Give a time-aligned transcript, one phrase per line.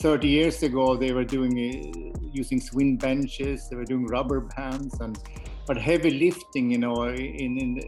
[0.00, 4.98] 30 years ago they were doing uh, using swing benches, they were doing rubber bands,
[5.00, 5.18] and
[5.66, 7.80] but heavy lifting, you know, in, in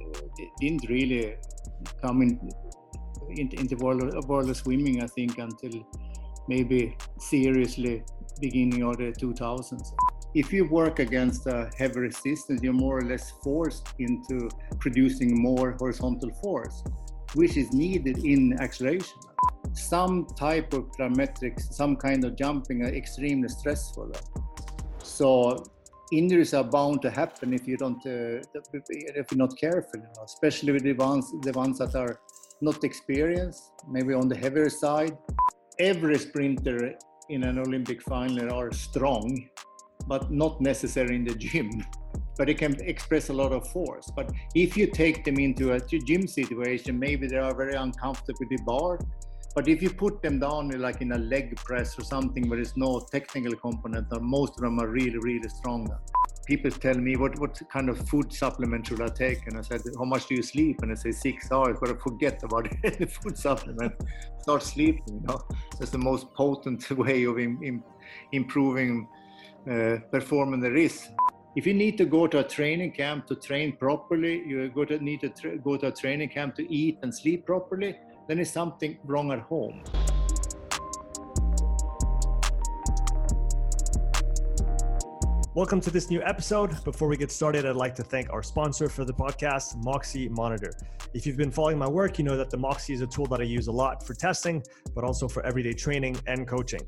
[0.60, 1.34] didn't really
[2.00, 2.50] come in
[3.30, 5.02] into, into world, of, world of swimming.
[5.02, 5.86] I think until
[6.48, 8.04] maybe seriously
[8.40, 9.92] beginning of the 2000s.
[10.34, 14.48] If you work against a heavy resistance, you're more or less forced into
[14.80, 16.82] producing more horizontal force,
[17.34, 19.18] which is needed in acceleration.
[19.75, 24.12] Some type of plyometrics, some kind of jumping are extremely stressful.
[25.02, 25.62] So
[26.12, 30.01] injuries are bound to happen if you don't, uh, if you're not careful.
[30.01, 32.20] You know, especially with the ones, the ones that are
[32.60, 35.16] not experienced, maybe on the heavier side.
[35.79, 36.95] Every sprinter
[37.29, 39.48] in an Olympic final are strong,
[40.07, 41.70] but not necessarily in the gym.
[42.38, 44.10] But they can express a lot of force.
[44.16, 48.48] But if you take them into a gym situation, maybe they are very uncomfortable with
[48.48, 48.98] the bar.
[49.55, 52.77] But if you put them down like in a leg press or something where there's
[52.77, 55.88] no technical component, most of them are really, really strong
[56.46, 59.82] people tell me what what kind of food supplement should I take, and I said,
[59.99, 60.82] how much do you sleep?
[60.82, 63.93] And I say six hours, but I forget about any food supplement.
[64.41, 65.03] Start sleeping.
[65.09, 65.41] You know,
[65.78, 67.82] that's the most potent way of in, in,
[68.32, 69.09] improving
[69.71, 71.09] uh, performance there is.
[71.54, 74.98] If you need to go to a training camp to train properly, you go to
[74.98, 77.94] need to tra- go to a training camp to eat and sleep properly.
[78.28, 79.82] Then there's something wrong at home.
[85.54, 86.82] Welcome to this new episode.
[86.84, 90.72] Before we get started, I'd like to thank our sponsor for the podcast, Moxy Monitor.
[91.12, 93.41] If you've been following my work, you know that the Moxy is a tool that
[93.41, 94.62] I use a lot for testing,
[94.94, 96.81] but also for everyday training and coaching.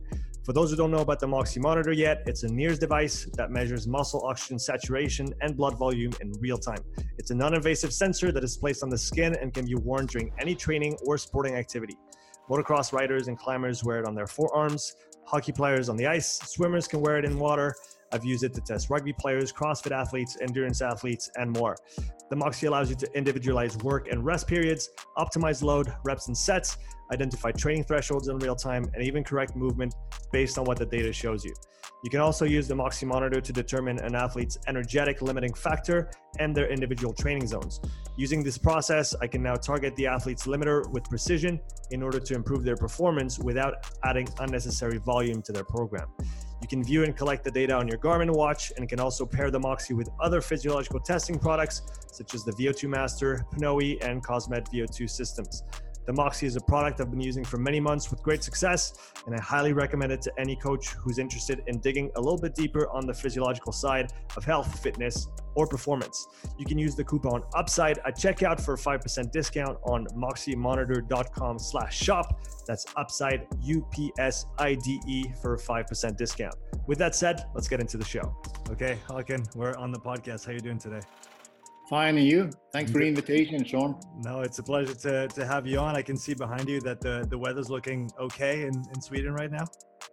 [0.44, 3.50] For those who don't know about the Moxy Monitor yet, it's a NIRS device that
[3.50, 6.84] measures muscle oxygen saturation and blood volume in real time.
[7.16, 10.04] It's a non invasive sensor that is placed on the skin and can be worn
[10.04, 11.96] during any training or sporting activity.
[12.50, 16.86] Motocross riders and climbers wear it on their forearms, hockey players on the ice, swimmers
[16.86, 17.74] can wear it in water,
[18.12, 21.76] I've used it to test rugby players, CrossFit athletes, endurance athletes, and more.
[22.30, 26.76] The Moxy allows you to individualize work and rest periods, optimize load, reps, and sets,
[27.12, 29.94] identify training thresholds in real time, and even correct movement
[30.32, 31.54] based on what the data shows you.
[32.04, 36.54] You can also use the Moxy monitor to determine an athlete's energetic limiting factor and
[36.54, 37.80] their individual training zones.
[38.18, 41.58] Using this process, I can now target the athlete's limiter with precision
[41.92, 46.08] in order to improve their performance without adding unnecessary volume to their program.
[46.60, 49.50] You can view and collect the data on your Garmin watch and can also pair
[49.50, 51.82] the Moxy with other physiological testing products
[52.12, 55.62] such as the VO2 Master, Pnoe, and Cosmed VO2 systems.
[56.06, 59.34] The Moxy is a product I've been using for many months with great success, and
[59.34, 62.88] I highly recommend it to any coach who's interested in digging a little bit deeper
[62.90, 66.28] on the physiological side of health, fitness, or performance.
[66.58, 71.98] You can use the coupon UPSIDE at checkout for a 5% discount on moxymonitor.com slash
[71.98, 72.38] shop.
[72.66, 76.54] That's UPSIDE, U-P-S-I-D-E for a 5% discount.
[76.86, 78.36] With that said, let's get into the show.
[78.70, 80.44] Okay, Håkan, we're on the podcast.
[80.44, 81.00] How you doing today?
[81.88, 82.50] Fine, and you?
[82.72, 84.00] Thanks for the invitation, Sean.
[84.24, 85.94] No, it's a pleasure to, to have you on.
[85.94, 89.50] I can see behind you that the, the weather's looking okay in, in Sweden right
[89.50, 89.66] now.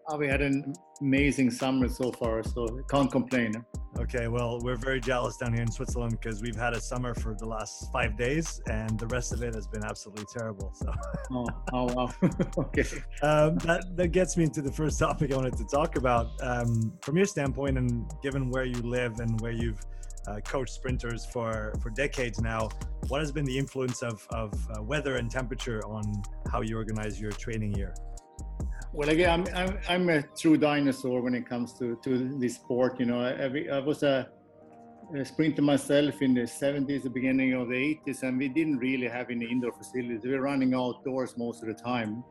[0.10, 3.54] Oh, we had an amazing summer so far, so can't complain.
[3.98, 7.36] Okay, well, we're very jealous down here in Switzerland because we've had a summer for
[7.36, 10.74] the last five days, and the rest of it has been absolutely terrible.
[10.74, 10.92] So,
[11.32, 12.12] oh, oh wow,
[12.58, 12.84] okay.
[13.22, 16.32] Um, that that gets me into the first topic I wanted to talk about.
[16.42, 19.80] Um, from your standpoint, and given where you live and where you've
[20.28, 22.70] uh, coached sprinters for, for decades now.
[23.08, 26.04] What has been the influence of, of uh, weather and temperature on
[26.52, 27.94] how you organize your training year?
[28.94, 33.00] Well, again, I'm, I'm, I'm a true dinosaur when it comes to, to this sport.
[33.00, 34.30] You know, I, I was a,
[35.16, 39.08] a sprinter myself in the 70s, the beginning of the 80s, and we didn't really
[39.08, 40.24] have any indoor facilities.
[40.24, 42.24] We were running outdoors most of the time.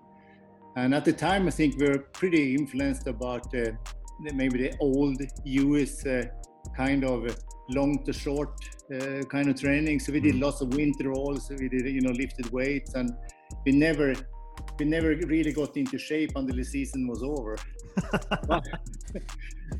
[0.76, 3.72] And at the time, I think we were pretty influenced about uh,
[4.20, 6.26] maybe the old US uh,
[6.76, 7.36] kind of
[7.68, 8.52] long to short
[8.92, 10.00] uh, kind of training.
[10.00, 10.42] So we did mm.
[10.42, 11.50] lots of winter rolls.
[11.50, 13.10] We did you know lifted weights, and
[13.64, 14.14] we never
[14.78, 17.56] we never really got into shape until the season was over.
[18.46, 18.66] but,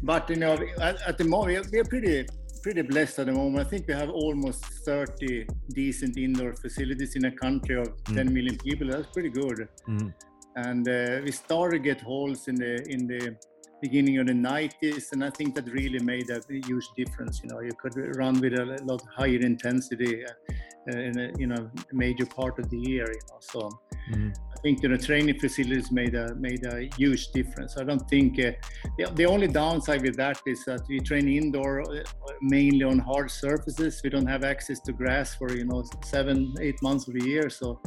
[0.03, 2.27] but, you know, at, at the moment we are pretty
[2.63, 3.67] pretty blessed at the moment.
[3.67, 8.17] I think we have almost 30 decent indoor facilities in a country of mm.
[8.17, 8.89] 10 million people.
[8.89, 9.69] That's pretty good.
[9.89, 10.13] Mm.
[10.57, 13.37] And uh, we started to get holes in the in the
[13.81, 17.61] beginning of the 90s and i think that really made a huge difference you know.
[17.61, 22.59] You could run with a lot higher intensity uh, in a you know major part
[22.59, 23.71] of the year you know so.
[24.11, 24.31] Mm-hmm.
[24.57, 27.77] i think you know training facilities made a made a huge difference.
[27.77, 28.53] I don't think uh,
[28.99, 32.03] the, the only downside with that is that we train indoor uh,
[32.41, 34.01] mainly on hard surfaces.
[34.03, 37.51] We don't have access to grass for you know seven eight months of the year
[37.51, 37.81] so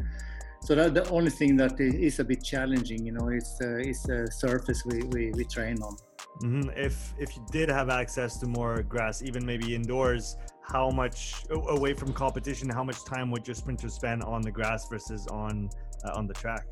[0.63, 4.01] so that the only thing that is a bit challenging, you know, is uh, is
[4.03, 5.97] the surface we, we, we train on.
[6.41, 6.69] Mm-hmm.
[6.77, 11.93] If if you did have access to more grass, even maybe indoors, how much away
[11.93, 15.69] from competition, how much time would your sprinters spend on the grass versus on
[16.05, 16.65] uh, on the track?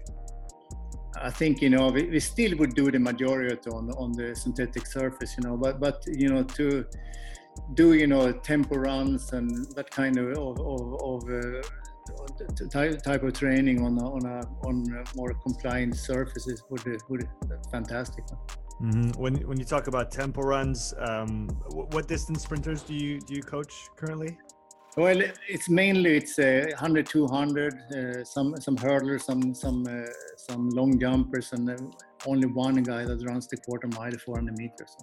[1.22, 4.88] I think you know we, we still would do the majority on on the synthetic
[4.88, 6.86] surface, you know, but but you know to
[7.74, 11.62] do you know tempo runs and that kind of of, of, of uh,
[12.70, 17.22] type of training on a, on a on a more compliant surfaces would be, would
[17.22, 18.26] be fantastic.
[18.82, 19.22] Mm-hmm.
[19.22, 21.48] When when you talk about tempo runs, um,
[21.92, 24.38] what distance sprinters do you do you coach currently?
[24.98, 30.68] Well, it's mainly it's uh, 100, 200, uh, some some hurdlers, some some uh, some
[30.70, 31.96] long jumpers, and
[32.26, 34.98] only one guy that runs the quarter mile, 400 meters.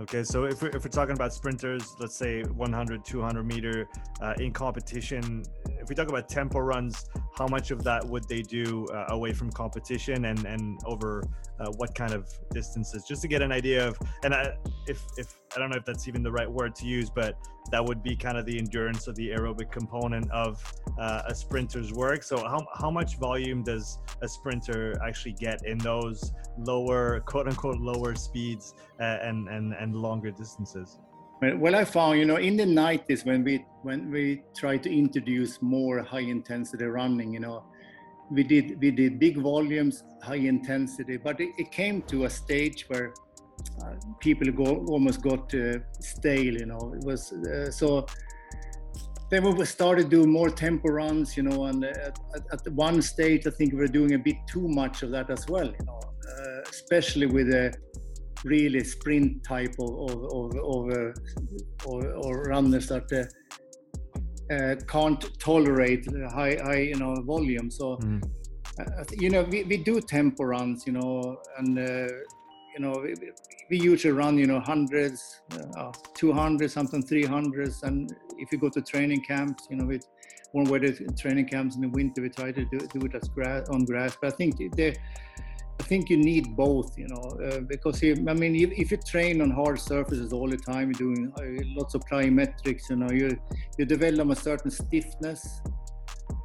[0.00, 3.88] Okay, so if we're, if we're talking about sprinters, let's say 100, 200 meter
[4.20, 5.42] uh, in competition,
[5.86, 9.32] if we talk about tempo runs, how much of that would they do uh, away
[9.32, 11.22] from competition and, and over
[11.60, 13.04] uh, what kind of distances?
[13.04, 14.56] Just to get an idea of, and I,
[14.88, 17.38] if, if I don't know if that's even the right word to use, but
[17.70, 20.60] that would be kind of the endurance or the aerobic component of
[20.98, 22.24] uh, a sprinter's work.
[22.24, 27.78] So how, how much volume does a sprinter actually get in those lower, quote unquote,
[27.78, 30.98] lower speeds uh, and, and, and longer distances?
[31.42, 35.60] Well, I found, you know, in the 90s when we when we tried to introduce
[35.60, 37.62] more high intensity running, you know,
[38.30, 42.86] we did we did big volumes, high intensity, but it, it came to a stage
[42.88, 43.12] where
[43.82, 46.94] uh, people go, almost got uh, stale, you know.
[46.96, 48.06] It was uh, so.
[49.28, 52.16] Then we started doing more tempo runs, you know, and at,
[52.52, 55.48] at, one stage I think we were doing a bit too much of that as
[55.48, 57.74] well, you know, uh, especially with the
[58.46, 61.90] really sprint type of of, of, of, uh,
[62.24, 67.70] or, runners that uh, uh, can't tolerate high high you know volume.
[67.70, 68.22] So mm.
[69.20, 73.14] you know we, we do tempo runs, you know, and you know we,
[73.70, 75.40] we, usually run you know hundreds,
[75.76, 80.06] uh, 200, something 300s, and if you go to training camps, you know with
[80.52, 83.68] warm weather training camps in the winter, we try to do, do it as grass
[83.68, 84.16] on grass.
[84.20, 84.96] But I think the
[85.78, 89.40] I think you need both, you know, uh, because I mean, if, if, you train
[89.40, 93.38] on hard surfaces all the time, you're doing uh, lots of plyometrics, you know, you
[93.78, 95.60] you develop a certain stiffness,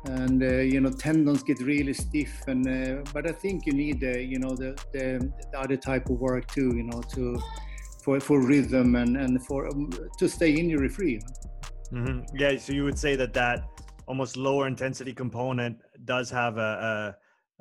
[0.05, 2.47] and uh, you know tendons get really stiff.
[2.47, 6.09] And uh, but I think you need, the you know, the, the, the other type
[6.09, 7.41] of work too, you know, to
[8.03, 9.89] for for rhythm and and for um,
[10.19, 11.19] to stay injury free.
[11.91, 12.37] Mm-hmm.
[12.37, 13.63] Yeah, so you would say that that
[14.07, 17.15] almost lower intensity component does have a, a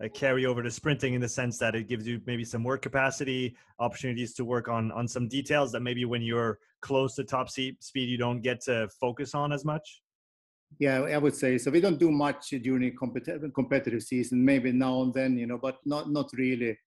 [0.08, 3.54] carry over to sprinting in the sense that it gives you maybe some work capacity,
[3.78, 7.76] opportunities to work on on some details that maybe when you're close to top speed
[7.94, 10.02] you don't get to focus on as much.
[10.78, 11.70] Yeah, I would say so.
[11.70, 14.44] We don't do much during competitive competitive season.
[14.44, 16.78] Maybe now and then, you know, but not not really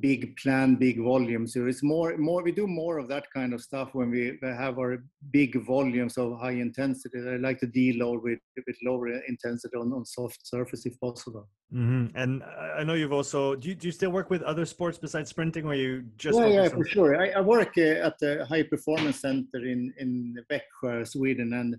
[0.00, 1.52] big plan, big volumes.
[1.54, 2.42] So it's more, more.
[2.42, 6.38] We do more of that kind of stuff when we have our big volumes of
[6.40, 7.18] high intensity.
[7.18, 11.48] I like to deload with a bit lower intensity on, on soft surface if possible.
[11.74, 12.16] Mm-hmm.
[12.16, 12.42] And
[12.78, 13.54] I know you've also.
[13.54, 16.38] Do you, do you still work with other sports besides sprinting, or you just?
[16.38, 17.20] Yeah, yeah, for sure.
[17.20, 21.76] I, I work uh, at the High Performance Center in in Växjö, Sweden, and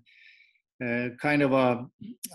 [1.22, 1.86] kind of a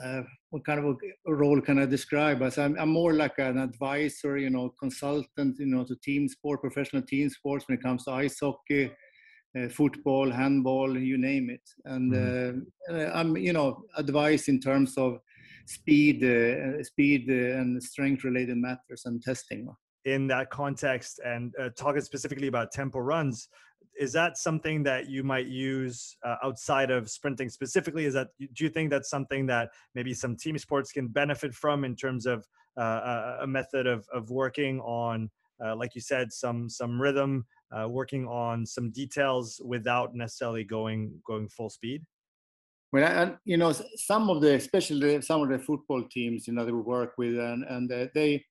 [0.02, 0.96] uh, what kind of
[1.26, 2.56] a role can I describe as?
[2.56, 7.02] I'm, I'm, more like an advisor, you know, consultant, you know, to team sport, professional
[7.02, 8.90] team sports when it comes to ice hockey,
[9.58, 11.68] uh, football, handball, you name it.
[11.84, 12.96] And mm-hmm.
[12.96, 15.18] uh, I'm, you know, advice in terms of
[15.66, 19.68] speed, uh, speed and strength-related matters and testing.
[20.06, 23.48] In that context, and talking specifically about tempo runs,
[23.98, 28.04] is that something that you might use uh, outside of sprinting specifically?
[28.04, 31.84] Is that do you think that's something that maybe some team sports can benefit from
[31.84, 35.30] in terms of uh, a method of, of working on
[35.64, 37.44] uh, like you said some some rhythm
[37.76, 42.04] uh, working on some details without necessarily going going full speed?
[42.92, 46.64] Well I, you know some of the especially some of the football teams you know
[46.64, 48.44] we work with and and uh, they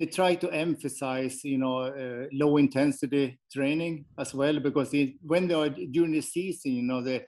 [0.00, 5.46] they try to emphasize, you know, uh, low intensity training as well because it, when
[5.46, 7.22] they are during the season, you know, the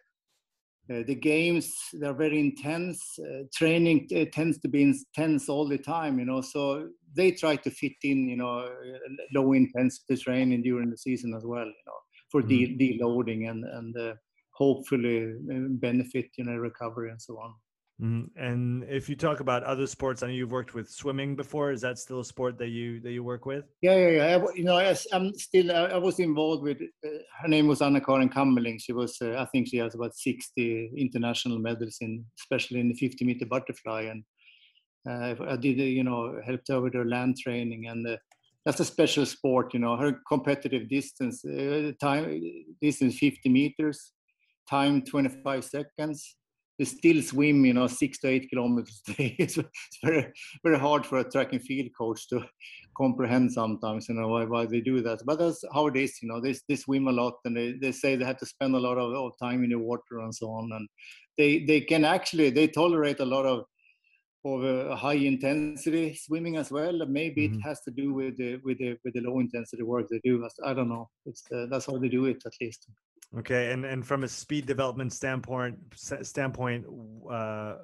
[0.90, 3.18] uh, the games they're very intense.
[3.20, 6.40] Uh, training uh, tends to be intense all the time, you know.
[6.40, 8.68] So they try to fit in, you know,
[9.34, 12.00] low intensity training during the season as well, you know,
[12.30, 12.78] for mm-hmm.
[12.78, 14.14] de- deloading and and uh,
[14.52, 17.54] hopefully uh, benefit, you know, recovery and so on.
[18.02, 18.36] Mm-hmm.
[18.36, 21.70] And if you talk about other sports, I know you've worked with swimming before.
[21.70, 23.64] Is that still a sport that you that you work with?
[23.80, 24.36] Yeah, yeah, yeah.
[24.36, 25.70] I, you know, I, am still.
[25.70, 26.78] I, was involved with.
[27.06, 28.80] Uh, her name was Anna Karin Kammerling.
[28.82, 29.18] She was.
[29.22, 33.46] Uh, I think she has about 60 international medals in, especially in the 50 meter
[33.46, 34.02] butterfly.
[34.10, 34.24] And
[35.04, 38.16] Uh, I did, you know, helped her with her land training, and uh,
[38.64, 39.74] that's a special sport.
[39.74, 42.40] You know, her competitive distance, uh, time
[42.80, 44.12] distance 50 meters,
[44.68, 46.36] time 25 seconds.
[46.78, 49.36] They still swim, you know, six to eight kilometers a day.
[49.38, 50.32] It's, it's very,
[50.64, 52.44] very hard for a track and field coach to
[52.96, 55.20] comprehend sometimes, you know, why, why they do that.
[55.24, 56.40] But that's how it is, you know.
[56.40, 58.98] They, they swim a lot, and they, they say they have to spend a lot
[58.98, 60.70] of, of time in the water and so on.
[60.72, 60.88] And
[61.38, 63.64] they they can actually they tolerate a lot of
[64.44, 67.06] of uh, high intensity swimming as well.
[67.06, 67.58] Maybe mm-hmm.
[67.58, 70.46] it has to do with the with the with the low intensity work they do.
[70.64, 71.08] I don't know.
[71.26, 72.88] It's uh, that's how they do it at least.
[73.38, 76.84] Okay, and and from a speed development standpoint standpoint,
[77.30, 77.76] uh,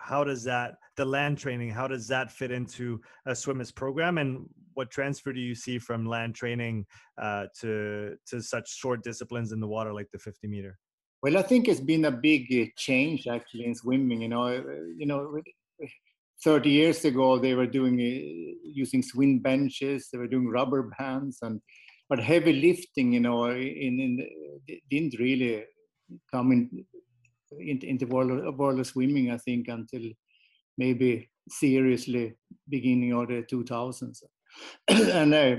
[0.00, 1.70] how does that the land training?
[1.70, 4.16] How does that fit into a swimmer's program?
[4.16, 6.86] And what transfer do you see from land training
[7.20, 10.78] uh, to to such short disciplines in the water like the 50 meter?
[11.22, 14.22] Well, I think it's been a big uh, change actually in swimming.
[14.22, 14.62] You know, uh,
[14.96, 15.40] you know,
[16.42, 21.38] 30 years ago they were doing uh, using swing benches, they were doing rubber bands,
[21.42, 21.60] and
[22.14, 24.28] but heavy lifting, you know, in, in
[24.88, 25.64] didn't really
[26.30, 26.84] come in
[27.58, 29.32] into, into world, world of swimming.
[29.32, 30.02] I think until
[30.78, 32.34] maybe seriously
[32.68, 34.22] beginning of the 2000s,
[34.88, 35.56] and uh,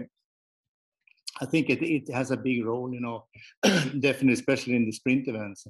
[1.42, 3.26] I think it, it has a big role, you know,
[3.64, 5.68] definitely, especially in the sprint events.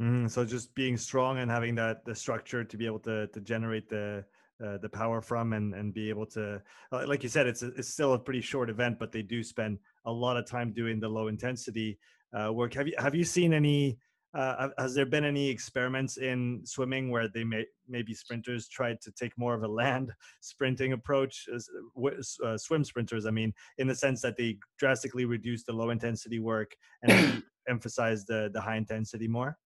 [0.00, 3.40] Mm, so just being strong and having that the structure to be able to to
[3.42, 4.24] generate the
[4.64, 6.62] uh, the power from and and be able to
[6.92, 9.42] uh, like you said it's a, it's still a pretty short event but they do
[9.42, 11.98] spend a lot of time doing the low intensity
[12.38, 13.98] uh, work have you have you seen any
[14.34, 19.12] uh, has there been any experiments in swimming where they may maybe sprinters tried to
[19.12, 24.22] take more of a land sprinting approach uh, swim sprinters i mean in the sense
[24.22, 29.56] that they drastically reduce the low intensity work and emphasize the the high intensity more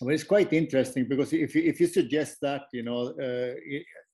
[0.00, 3.54] well, it's quite interesting because if you, if you suggest that, you know, uh,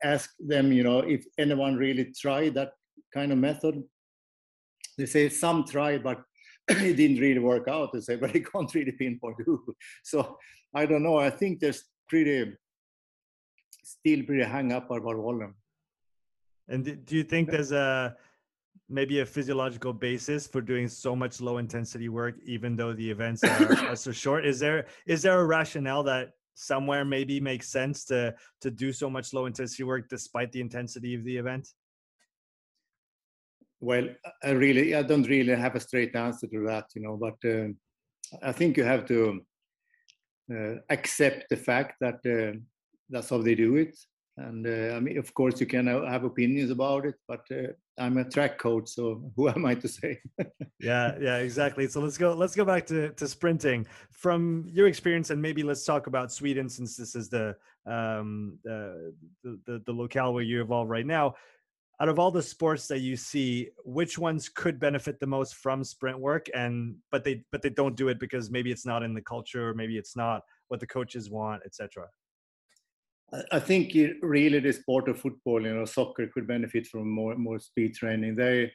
[0.03, 2.73] ask them, you know, if anyone really tried that
[3.13, 3.83] kind of method.
[5.01, 6.23] They say some tried, but
[6.69, 9.75] it didn't really work out They say, but I can't really pinpoint who.
[10.05, 10.39] So
[10.75, 11.17] I don't know.
[11.17, 12.55] I think there's pretty
[13.83, 15.55] still pretty hung up about volume.
[16.69, 18.15] And do you think there's a
[18.89, 23.43] maybe a physiological basis for doing so much low intensity work, even though the events
[23.43, 24.45] are, are so short?
[24.45, 29.09] Is there is there a rationale that somewhere maybe makes sense to to do so
[29.09, 31.69] much low intensity work despite the intensity of the event?
[33.81, 34.09] Well,
[34.45, 37.69] I really, I don't really have a straight answer to that, you know, but uh,
[38.43, 39.41] I think you have to
[40.53, 42.59] uh, accept the fact that uh,
[43.09, 43.97] that's how they do it.
[44.37, 48.17] And uh, I mean, of course, you can have opinions about it, but uh, I'm
[48.17, 50.21] a track coach, so who am I to say?
[50.79, 51.87] yeah, yeah, exactly.
[51.89, 52.33] So let's go.
[52.33, 56.69] Let's go back to to sprinting from your experience, and maybe let's talk about Sweden,
[56.69, 57.55] since this is the
[57.87, 59.13] um, the,
[59.45, 61.35] the the locale where you evolve right now
[62.01, 65.85] out of all the sports that you see which ones could benefit the most from
[65.85, 66.47] sprint work?
[66.55, 69.69] And but they but they don't do it because maybe it's not in the culture
[69.69, 72.07] or maybe it's not what the coaches want etc
[73.53, 73.93] i think
[74.23, 78.35] really the sport of football you know soccer could benefit from more more speed training.
[78.35, 78.73] They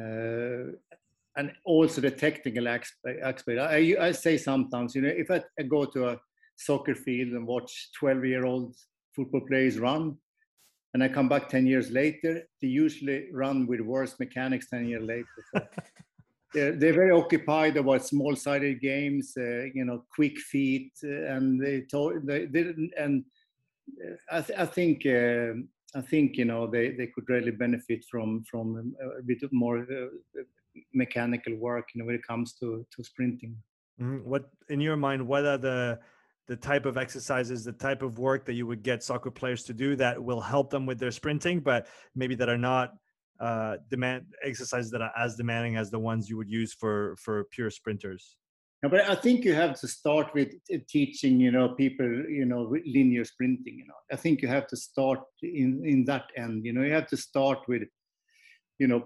[0.00, 0.72] uh,
[1.36, 6.08] and also the technical aspect I, I say sometimes you know if i go to
[6.10, 6.20] a
[6.56, 8.76] soccer field and watch 12 year old
[9.14, 10.16] football players run
[10.94, 15.02] and I come back 10 years later, they usually run with worse mechanics 10 years
[15.02, 15.26] later.
[15.54, 15.62] So
[16.54, 21.82] they're, they're very occupied about small-sided games, uh, you know, quick feet, uh, and they
[21.82, 22.92] told they didn't.
[22.98, 23.24] And
[24.04, 25.54] uh, I, th- I think uh,
[25.94, 30.42] I think you know they, they could really benefit from from a bit more uh,
[30.94, 33.56] mechanical work, you know, when it comes to to sprinting.
[34.00, 34.28] Mm-hmm.
[34.28, 35.26] What in your mind?
[35.26, 36.00] What are the
[36.52, 39.72] the type of exercises, the type of work that you would get soccer players to
[39.72, 42.92] do that will help them with their sprinting, but maybe that are not
[43.40, 47.44] uh, demand exercises that are as demanding as the ones you would use for for
[47.44, 48.36] pure sprinters.
[48.82, 50.50] No, but I think you have to start with
[50.96, 53.76] teaching, you know, people, you know, linear sprinting.
[53.78, 56.66] You know, I think you have to start in in that end.
[56.66, 57.84] You know, you have to start with,
[58.78, 59.00] you know,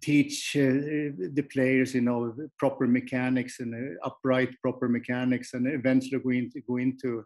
[0.00, 6.20] teach uh, the players you know proper mechanics and uh, upright proper mechanics and eventually
[6.20, 7.24] go into go into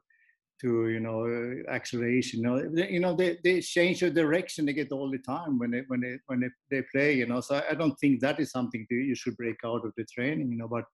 [0.63, 2.41] to you know uh, acceleration.
[2.41, 5.59] You know they, you know they, they change the direction they get all the time
[5.59, 7.41] when they when they when they, they play you know.
[7.41, 10.51] So I, don't think that is something that you should break out of the training
[10.53, 10.85] you know but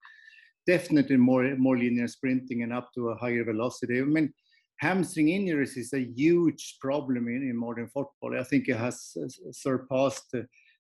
[0.67, 4.01] definitely more more linear sprinting and up to a higher velocity.
[4.01, 4.33] I mean
[4.81, 8.39] hamstring injuries is a huge problem in, in modern football.
[8.39, 9.17] I think it has
[9.51, 10.35] surpassed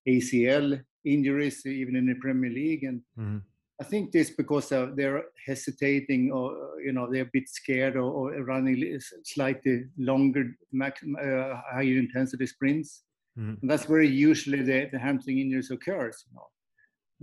[0.09, 3.38] ACL injuries even in the Premier League, and mm-hmm.
[3.81, 8.11] I think this because uh, they're hesitating or you know they're a bit scared or,
[8.11, 13.05] or running slightly longer, max, uh, higher intensity sprints.
[13.38, 13.55] Mm-hmm.
[13.62, 16.25] And that's where usually the, the hamstring injuries occurs.
[16.27, 16.49] You know,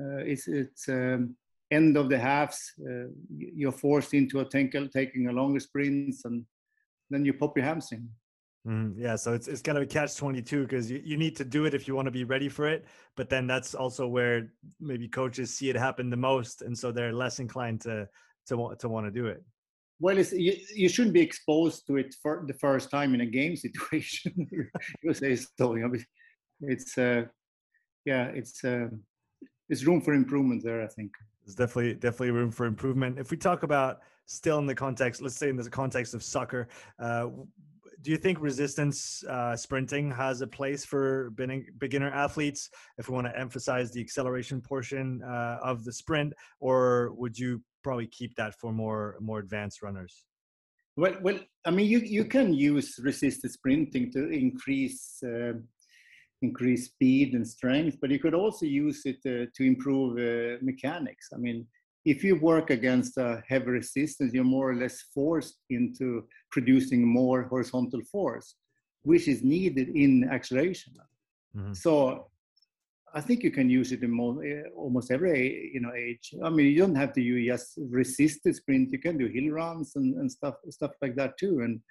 [0.05, 1.35] uh, it's it's um,
[1.71, 2.73] end of the halves.
[2.79, 6.45] Uh, you're forced into a taking taking a longer sprints, and
[7.09, 8.07] then you pop your hamstring.
[8.67, 11.35] Mm, yeah, so it's it's kind of a catch twenty two because you, you need
[11.35, 14.07] to do it if you want to be ready for it, but then that's also
[14.07, 18.09] where maybe coaches see it happen the most, and so they're less inclined to
[18.47, 19.43] to want to want to do it.
[19.99, 23.25] Well, it's, you, you shouldn't be exposed to it for the first time in a
[23.25, 24.33] game situation.
[25.03, 25.75] you say so.
[25.75, 25.93] You know,
[26.61, 27.25] it's uh,
[28.03, 28.87] yeah, it's uh,
[29.69, 30.83] it's room for improvement there.
[30.83, 31.11] I think
[31.45, 33.19] there's definitely definitely room for improvement.
[33.19, 36.67] If we talk about still in the context, let's say in the context of soccer,
[36.99, 37.27] uh,
[38.01, 41.31] do you think resistance uh, sprinting has a place for
[41.77, 42.69] beginner athletes?
[42.97, 47.61] If we want to emphasize the acceleration portion uh, of the sprint or would you
[47.83, 50.25] probably keep that for more more advanced runners?
[50.97, 55.53] Well well i mean you, you can use resisted sprinting to increase uh,
[56.41, 61.29] increase speed and strength but you could also use it uh, to improve uh, mechanics.
[61.33, 61.67] I mean
[62.05, 67.43] if you work against a heavy resistance, you're more or less forced into producing more
[67.43, 68.55] horizontal force,
[69.03, 70.93] which is needed in acceleration.
[71.55, 71.73] Mm-hmm.
[71.73, 72.27] So
[73.13, 74.11] I think you can use it in
[74.45, 76.35] eh, almost every you know age.
[76.43, 78.91] I mean, you don't have to use just resisted sprint.
[78.91, 81.61] You can do hill runs and, and stuff stuff like that too.
[81.61, 81.81] And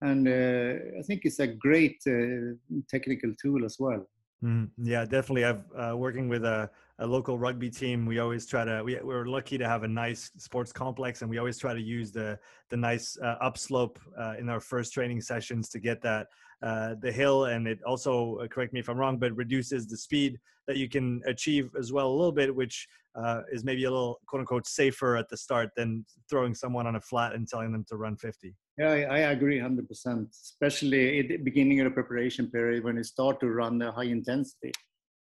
[0.00, 2.56] and uh, I think it's a great uh,
[2.88, 4.04] technical tool as well.
[4.42, 5.44] Mm, yeah, definitely.
[5.44, 6.70] I've uh, working with a,
[7.00, 8.06] a local rugby team.
[8.06, 8.82] We always try to.
[8.84, 12.12] We we're lucky to have a nice sports complex, and we always try to use
[12.12, 12.38] the
[12.70, 16.28] the nice uh, upslope uh, in our first training sessions to get that
[16.62, 19.96] uh, the hill, and it also uh, correct me if I'm wrong, but reduces the
[19.96, 22.86] speed that you can achieve as well a little bit, which
[23.16, 26.96] uh, is maybe a little quote unquote safer at the start than throwing someone on
[26.96, 28.54] a flat and telling them to run 50.
[28.78, 33.40] Yeah, I agree 100%, especially at the beginning of the preparation period when you start
[33.40, 34.72] to run the high intensity.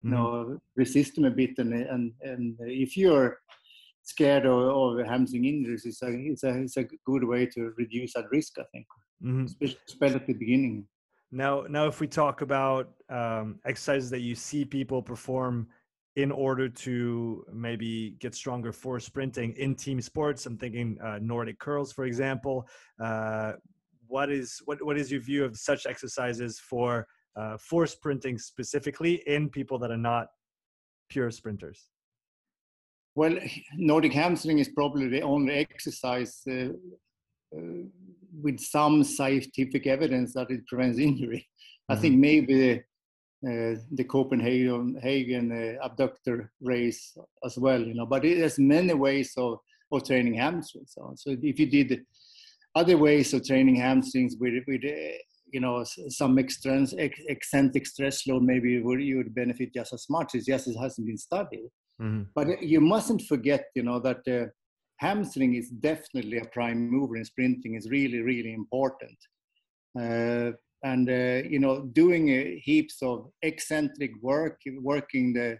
[0.04, 0.08] Mm-hmm.
[0.08, 3.38] You know, resist them a bit, and, and, and if you're
[4.02, 8.14] scared of, of hamstring injuries, it's a, it's, a, it's a good way to reduce
[8.14, 8.86] that risk, I think,
[9.22, 9.46] mm-hmm.
[9.64, 10.86] especially at the beginning.
[11.30, 15.68] Now, now, if we talk about um, exercises that you see people perform
[16.16, 21.58] in order to maybe get stronger for sprinting in team sports, I'm thinking uh, Nordic
[21.58, 22.66] curls, for example.
[22.98, 23.52] Uh,
[24.06, 29.22] what is what what is your view of such exercises for uh, for sprinting specifically
[29.26, 30.28] in people that are not
[31.08, 31.88] pure sprinters?
[33.14, 33.36] Well,
[33.76, 36.68] Nordic hamstring is probably the only exercise uh,
[37.56, 37.82] uh,
[38.42, 41.48] with some scientific evidence that it prevents injury.
[41.48, 41.92] Mm-hmm.
[41.92, 42.20] I think mm-hmm.
[42.20, 42.74] maybe the,
[43.48, 48.06] uh, the Copenhagen Hagen, uh, abductor race as well, you know.
[48.06, 49.58] But it, there's many ways of,
[49.90, 50.92] of training hamstrings.
[50.94, 52.02] So, so if you did
[52.74, 55.18] other ways of training hamstrings with, with uh,
[55.52, 56.94] you know, some extrans,
[57.28, 60.34] eccentric stress load, maybe you would, you would benefit just as much.
[60.34, 61.70] as just it hasn't been studied.
[62.00, 62.22] Mm-hmm.
[62.34, 64.50] But you mustn't forget, you know, that uh,
[64.98, 69.16] hamstring is definitely a prime mover in sprinting is really really important
[69.98, 70.50] uh,
[70.84, 75.56] and uh, you know doing uh, heaps of eccentric work working the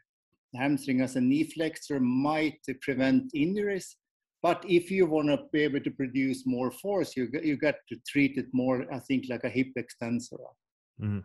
[0.57, 3.97] hamstring as a knee flexor might prevent injuries
[4.43, 7.97] but if you want to be able to produce more force you, you got to
[8.07, 10.37] treat it more i think like a hip extensor
[11.01, 11.21] mm-hmm.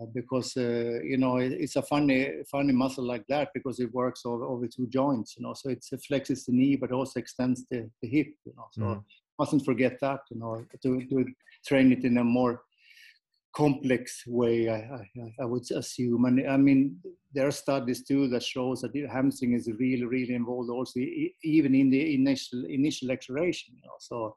[0.00, 3.92] Uh, because uh, you know it, it's a funny funny muscle like that because it
[3.92, 7.66] works over, over two joints you know so it flexes the knee but also extends
[7.70, 9.04] the, the hip you know so mm.
[9.38, 11.26] mustn't forget that you know to, to
[11.66, 12.62] train it in a more
[13.54, 16.96] complex way I, I, I would assume and i mean
[17.34, 21.00] there are studies too that shows that the hamstring is really really involved also
[21.44, 24.36] even in the initial initial acceleration you know so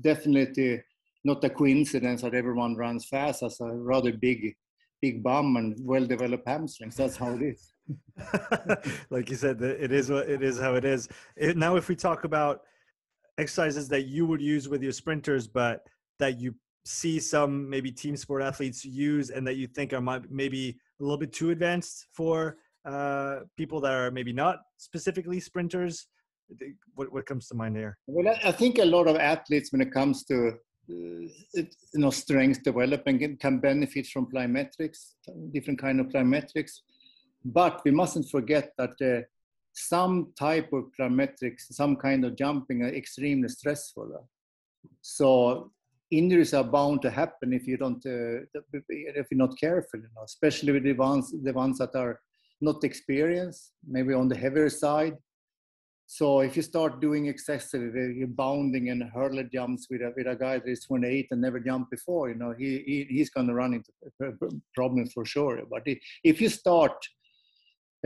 [0.00, 0.82] definitely
[1.24, 4.54] not a coincidence that everyone runs fast as a rather big
[5.02, 6.96] big bum and well-developed hamstrings.
[6.96, 7.72] That's how it is.
[9.10, 11.08] like you said, it is what it is how it is.
[11.36, 12.62] It, now, if we talk about
[13.38, 15.86] exercises that you would use with your sprinters, but
[16.18, 16.54] that you
[16.86, 21.18] see some maybe team sport athletes use, and that you think are maybe a little
[21.18, 26.06] bit too advanced for uh, people that are maybe not specifically sprinters.
[26.94, 27.98] What what comes to mind there?
[28.06, 30.52] Well, I think a lot of athletes, when it comes to
[30.88, 35.14] uh, you know, strength development can benefit from plyometrics,
[35.52, 36.72] different kind of plyometrics.
[37.44, 39.26] But we mustn't forget that uh,
[39.72, 44.28] some type of plyometrics, some kind of jumping are extremely stressful.
[45.02, 45.72] So
[46.10, 48.44] injuries are bound to happen if you don't, uh,
[48.88, 52.20] if you're not careful, you know, especially with the ones, the ones that are
[52.60, 55.16] not experienced, maybe on the heavier side.
[56.08, 60.36] so if you start doing excessive uh, bounding and hurdle jumps with a, with a
[60.36, 63.54] guy that is 28 and never jumped before, you know, he, he he's going to
[63.54, 63.90] run into
[64.74, 65.60] problems for sure.
[65.68, 65.82] But
[66.22, 66.96] if you start,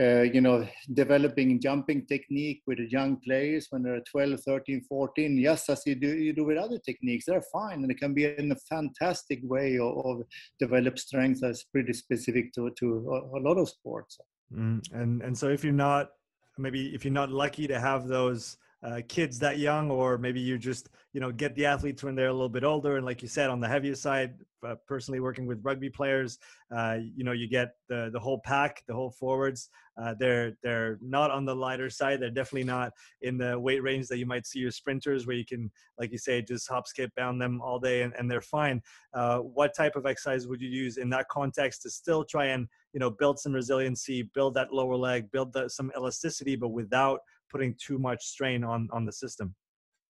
[0.01, 5.69] uh, you know, developing jumping technique with young players when they're 12, 13, 14, yes,
[5.69, 7.83] as you do, you do with other techniques, they're fine.
[7.83, 10.23] And it can be in a fantastic way of, of
[10.59, 14.17] develop strength that's pretty specific to, to a, a lot of sports.
[14.51, 16.09] Mm, and, and so if you're not
[16.57, 20.57] maybe if you're not lucky to have those uh, kids that young, or maybe you
[20.57, 23.27] just you know get the athletes when they're a little bit older, and like you
[23.27, 24.33] said, on the heavier side,
[24.65, 26.39] uh, personally working with rugby players,
[26.75, 29.69] uh, you know you get the the whole pack, the whole forwards.
[30.01, 32.19] Uh, they're they're not on the lighter side.
[32.19, 32.91] They're definitely not
[33.21, 36.17] in the weight range that you might see your sprinters, where you can, like you
[36.17, 38.81] say, just hop, skip, bound them all day, and, and they're fine.
[39.13, 42.67] Uh, what type of exercise would you use in that context to still try and
[42.93, 47.19] you know build some resiliency, build that lower leg, build the, some elasticity, but without
[47.51, 49.55] putting too much strain on on the system?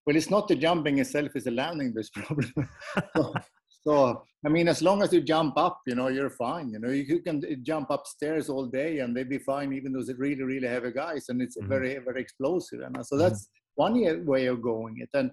[0.06, 2.70] Well, it's not the jumping itself; it's the landing this problem.
[3.16, 3.34] so,
[3.84, 6.70] so, I mean, as long as you jump up, you know, you're fine.
[6.70, 10.12] You know, you, you can jump upstairs all day and they'd be fine, even those
[10.18, 11.70] really, really heavy guys, and it's mm-hmm.
[11.70, 12.82] very, very explosive.
[12.82, 13.24] And so mm-hmm.
[13.24, 13.50] that's
[13.80, 14.04] mm-hmm.
[14.04, 15.10] one way of going it.
[15.14, 15.32] And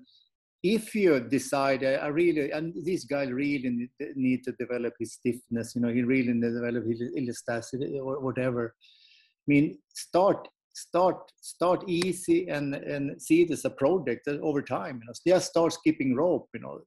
[0.62, 5.74] if you decide, I really, and this guy really need to develop his stiffness.
[5.74, 8.74] You know, he really need to develop his elasticity or whatever.
[8.76, 10.48] I mean, start
[10.86, 15.50] start start easy and and see it as a project over time you know just
[15.50, 16.80] start skipping rope you know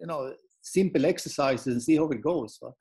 [0.00, 2.74] you know simple exercises and see how it goes so.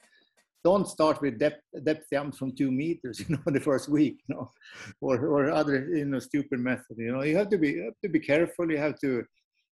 [0.65, 4.35] Don't start with depth depth jumps from two meters you know the first week you
[4.35, 4.49] know
[5.01, 7.23] or or other you know stupid method you know.
[7.23, 9.25] You have to be you have to be careful you have to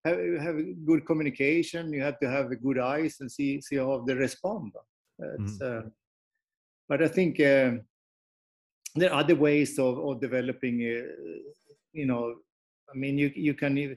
[0.06, 4.16] have, have good communication you have to have good eyes and see see how they
[4.16, 4.72] respond
[5.22, 5.62] mm.
[5.62, 5.84] uh,
[6.88, 7.72] but i think uh,
[9.00, 11.08] there are other ways of, of developing uh,
[11.94, 12.36] you know
[12.94, 13.96] i mean you, you can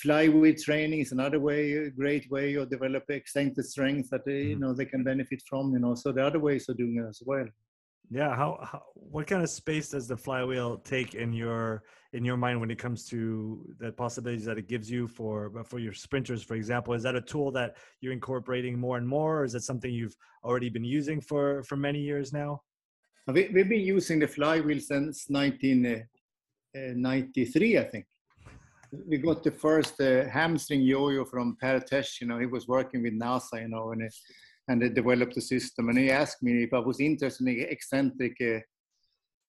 [0.00, 4.56] flywheel training is another way a great way of developing extended strength that they, you
[4.56, 4.60] mm-hmm.
[4.60, 7.08] know they can benefit from you know so there are other ways of doing it
[7.08, 7.46] as well.
[8.10, 12.36] Yeah how, how what kind of space does the flywheel take in your in your
[12.36, 16.42] mind when it comes to the possibilities that it gives you for for your sprinters
[16.42, 16.92] for example?
[16.92, 20.16] Is that a tool that you're incorporating more and more or is it something you've
[20.44, 22.60] already been using for for many years now
[23.32, 28.06] we, have been using the flywheel since 1993, uh, I think.
[29.08, 31.82] We got the first uh, hamstring yo-yo from Per.
[32.20, 33.62] You know, he was working with NASA.
[33.62, 34.08] You know, and uh,
[34.68, 35.88] and they developed the system.
[35.88, 38.60] And he asked me if I was interested in eccentric uh,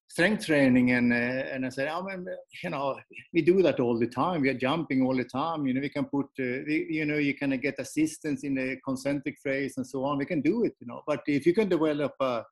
[0.08, 2.26] strength training, and uh, and I said, oh, man,
[2.64, 2.98] you know,
[3.34, 4.42] we do that all the time.
[4.42, 5.68] We are jumping all the time.
[5.68, 8.78] You know, we can put, uh, we, you know, you can get assistance in the
[8.84, 10.18] concentric phase and so on.
[10.18, 10.74] We can do it.
[10.80, 12.44] You know, but if you can develop a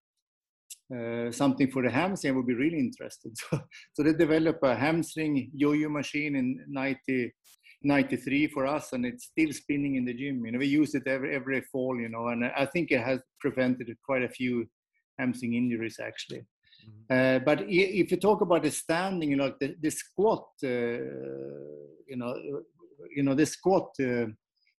[0.93, 3.34] uh, something for the hamstring, I would be really interested.
[3.49, 3.62] So,
[3.93, 7.34] so they developed a hamstring yo-yo machine in 90,
[7.84, 10.45] 93 for us, and it's still spinning in the gym.
[10.45, 11.99] You know, we use it every every fall.
[11.99, 14.65] You know, and I think it has prevented quite a few
[15.19, 16.43] hamstring injuries actually.
[17.10, 20.67] Uh, but if you talk about the standing, you know, the, the squat, uh,
[22.08, 22.36] you know,
[23.15, 24.25] you know, the squat, uh,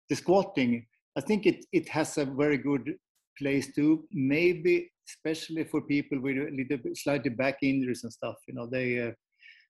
[0.08, 2.96] the squatting, I think it it has a very good
[3.38, 4.04] place too.
[4.12, 8.36] Maybe especially for people with a little bit slightly back injuries and stuff.
[8.48, 9.12] You know, they uh,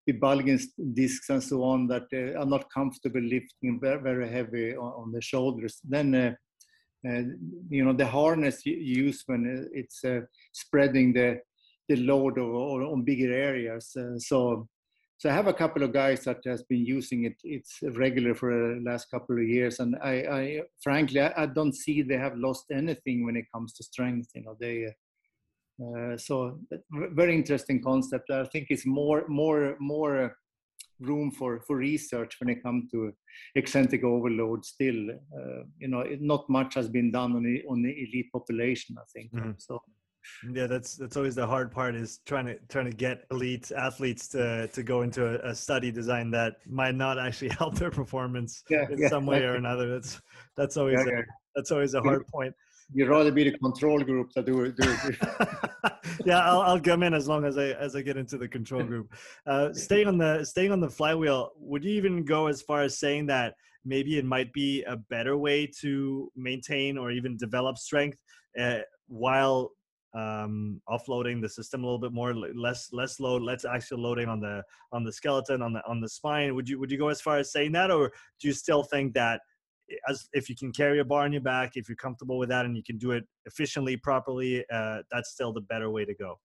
[0.06, 0.60] with bulging
[0.94, 5.12] discs and so on that uh, are not comfortable lifting very, very heavy on, on
[5.12, 5.80] the shoulders.
[5.84, 6.34] Then, uh,
[7.08, 7.22] uh,
[7.68, 10.20] you know, the harness you use when uh, it's uh,
[10.52, 11.40] spreading the
[11.88, 13.94] the load or, on bigger areas.
[14.18, 14.66] So,
[15.18, 17.34] so I have a couple of guys that has been using it.
[17.44, 21.74] It's regular for the last couple of years, and I, I frankly, I, I, don't
[21.74, 24.30] see they have lost anything when it comes to strength.
[24.34, 24.94] You know, they
[25.82, 26.58] uh, so
[26.92, 28.30] very interesting concept.
[28.30, 30.36] I think it's more more more
[31.00, 33.12] room for for research when it comes to
[33.56, 34.64] eccentric overload.
[34.64, 38.96] Still, uh, you know, not much has been done on the on the elite population.
[38.98, 39.52] I think mm-hmm.
[39.58, 39.80] so.
[40.54, 44.26] Yeah, that's that's always the hard part is trying to trying to get elite athletes
[44.28, 48.62] to to go into a, a study design that might not actually help their performance
[48.70, 49.90] yeah, in yeah, some way or another.
[49.90, 50.22] That's
[50.56, 51.22] that's always yeah, a,
[51.54, 52.54] that's always a hard point
[52.94, 54.46] you'd rather be the control group it.
[54.46, 55.16] Do it.
[56.24, 58.84] yeah, I'll, I'll come in as long as I as I get into the control
[58.84, 59.12] group.
[59.46, 62.98] Uh, staying on the staying on the flywheel, would you even go as far as
[62.98, 63.54] saying that
[63.84, 68.16] maybe it might be a better way to maintain or even develop strength
[68.58, 68.78] uh,
[69.08, 69.72] while
[70.14, 74.40] um, offloading the system a little bit more, less less load, less actual loading on
[74.40, 76.54] the on the skeleton, on the on the spine.
[76.54, 79.14] Would you would you go as far as saying that, or do you still think
[79.14, 79.40] that
[80.08, 82.64] as if you can carry a bar on your back, if you're comfortable with that
[82.64, 86.38] and you can do it efficiently, properly, uh, that's still the better way to go.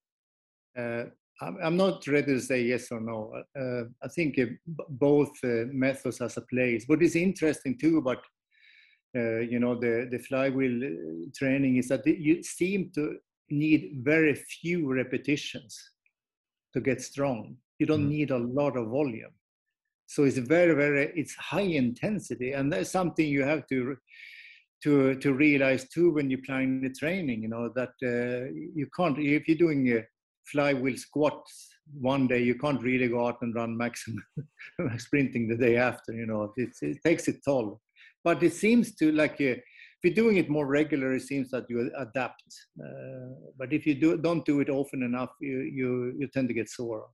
[0.78, 1.06] Uh,
[1.42, 3.34] I'm not ready to say yes or no.
[3.58, 4.46] Uh, I think uh,
[4.90, 6.84] both uh, methods has a place.
[6.88, 8.18] What is interesting too about
[9.16, 13.18] uh, you know the the flywheel uh, training is that you seem to
[13.50, 15.80] need very few repetitions
[16.74, 17.56] to get strong.
[17.80, 18.10] You don't mm.
[18.10, 19.32] need a lot of volume.
[20.10, 23.96] So it's very very it's high intensity, and that's something you have to
[24.84, 27.44] to to realize too when you're planning the training.
[27.44, 30.02] You know that uh, you can't if you're doing a
[30.52, 34.24] flywheel squats one day you can't really go out and run maximum
[34.98, 37.80] sprinting the day after you know it, it takes a toll
[38.24, 41.66] but it seems to like uh, if you're doing it more regular it seems that
[41.70, 42.44] you adapt
[42.84, 46.54] uh, but if you do, don't do it often enough you you, you tend to
[46.54, 47.08] get sore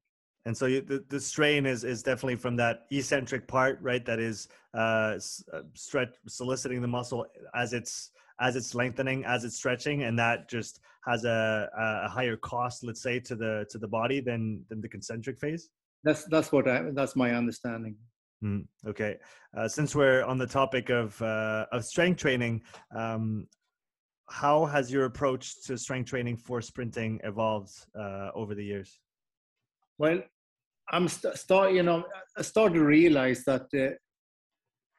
[0.45, 4.05] and so you, the, the strain is is definitely from that eccentric part right?
[4.05, 5.17] That is uh,
[5.53, 10.49] uh stretch soliciting the muscle as it's as it's lengthening as it's stretching and that
[10.49, 14.81] just has a, a higher cost let's say to the to the body than than
[14.81, 15.69] the concentric phase?
[16.03, 17.95] That's that's what i that's my understanding.
[18.43, 19.17] Mm, okay.
[19.57, 22.61] Uh, since we're on the topic of uh, of strength training
[22.95, 23.47] um,
[24.27, 28.99] how has your approach to strength training for sprinting evolved uh, over the years?
[29.97, 30.21] Well
[30.91, 32.03] i'm st- start you know
[32.37, 33.93] i started to realize that uh,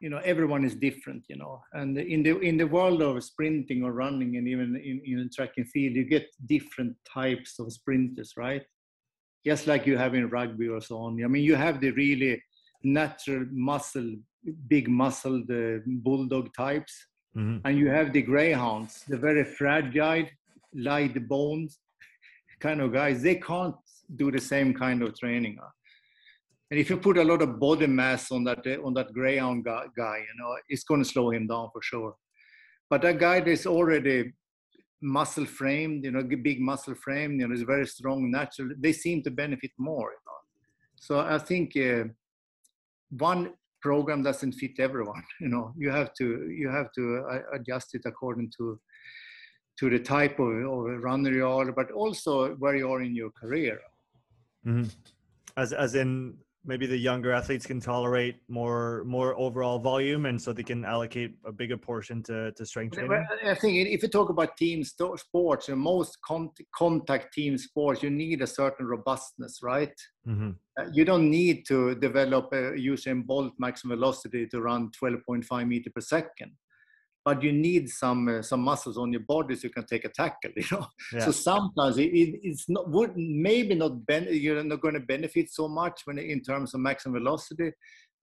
[0.01, 3.83] you know everyone is different you know and in the in the world of sprinting
[3.83, 8.35] or running and even in, in track and field you get different types of sprinters
[8.37, 8.63] right?
[9.45, 11.23] Just like you have in rugby or so on.
[11.25, 12.43] I mean you have the really
[12.83, 14.11] natural muscle
[14.69, 16.95] big muscle the bulldog types
[17.37, 17.59] mm-hmm.
[17.65, 20.27] and you have the greyhounds the very fragile
[20.75, 21.79] light bones
[22.61, 23.23] kind of guys.
[23.23, 23.77] They can't
[24.15, 25.59] do the same kind of training
[26.71, 29.85] and if you put a lot of body mass on that on that greyhound guy,
[30.19, 32.17] you know, it's going to slow him down for sure.
[32.91, 34.33] But that guy is already
[35.01, 38.75] muscle framed, you know, big muscle frame, you know, is very strong, naturally.
[38.79, 40.11] They seem to benefit more.
[40.11, 40.39] You know?
[40.97, 42.05] So I think uh,
[43.11, 45.23] one program doesn't fit everyone.
[45.41, 48.81] You know, you have to you have to uh, adjust it according to
[49.79, 53.31] to the type of, of runner you are, but also where you are in your
[53.31, 53.79] career.
[54.67, 54.85] Mm-hmm.
[55.57, 60.53] As as in maybe the younger athletes can tolerate more more overall volume and so
[60.53, 64.29] they can allocate a bigger portion to, to strength training i think if you talk
[64.29, 66.19] about team sports and most
[66.75, 69.95] contact team sports you need a certain robustness right
[70.27, 70.51] mm-hmm.
[70.79, 75.91] uh, you don't need to develop a usain bolt maximum velocity to run 12.5 meter
[75.95, 76.53] per second
[77.27, 80.09] but you need some uh, some muscles on your body so you can take a
[80.09, 81.25] tackle you know yeah.
[81.25, 85.51] so sometimes it, it, it's not would maybe not ben, you're not going to benefit
[85.51, 87.73] so much when in terms of maximum velocity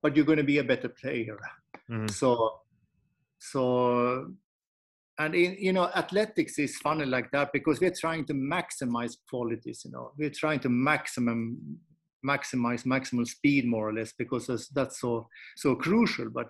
[0.01, 1.37] but you're going to be a better player
[1.91, 2.07] mm-hmm.
[2.07, 2.61] so
[3.39, 4.31] so
[5.19, 9.81] and in, you know athletics is funny like that because we're trying to maximize qualities
[9.83, 11.57] you know we're trying to maximum
[12.25, 16.49] maximize maximal speed more or less because that's, that's so so crucial but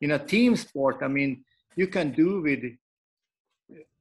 [0.00, 1.44] in a team sport i mean
[1.76, 2.60] you can do with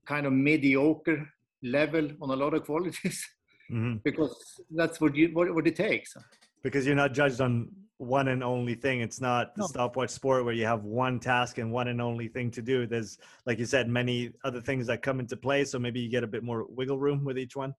[0.05, 1.27] kind of mediocre
[1.63, 3.27] level on a lot of qualities
[3.71, 3.97] mm-hmm.
[4.03, 4.35] because
[4.71, 6.15] that's what you what, what it takes.
[6.63, 9.01] Because you're not judged on one and only thing.
[9.01, 9.67] It's not the no.
[9.67, 12.87] stopwatch sport where you have one task and one and only thing to do.
[12.87, 16.23] There's like you said many other things that come into play so maybe you get
[16.23, 17.73] a bit more wiggle room with each one.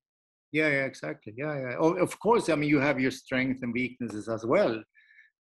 [0.52, 1.34] Yeah yeah exactly.
[1.36, 1.76] Yeah yeah.
[1.78, 4.82] Oh, of course i mean you have your strengths and weaknesses as well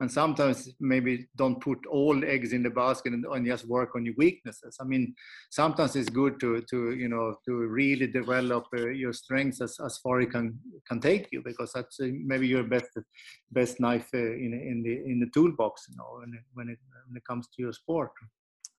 [0.00, 4.04] and sometimes maybe don't put all eggs in the basket and, and, just work on
[4.04, 4.76] your weaknesses.
[4.80, 5.14] I mean
[5.50, 9.98] sometimes it's good to to you know to really develop uh, your strengths as, as
[9.98, 12.90] far it can can take you because that's uh, maybe your best
[13.50, 16.78] best knife uh, in in the in the toolbox you know when it, when it
[17.06, 18.10] when it comes to your sport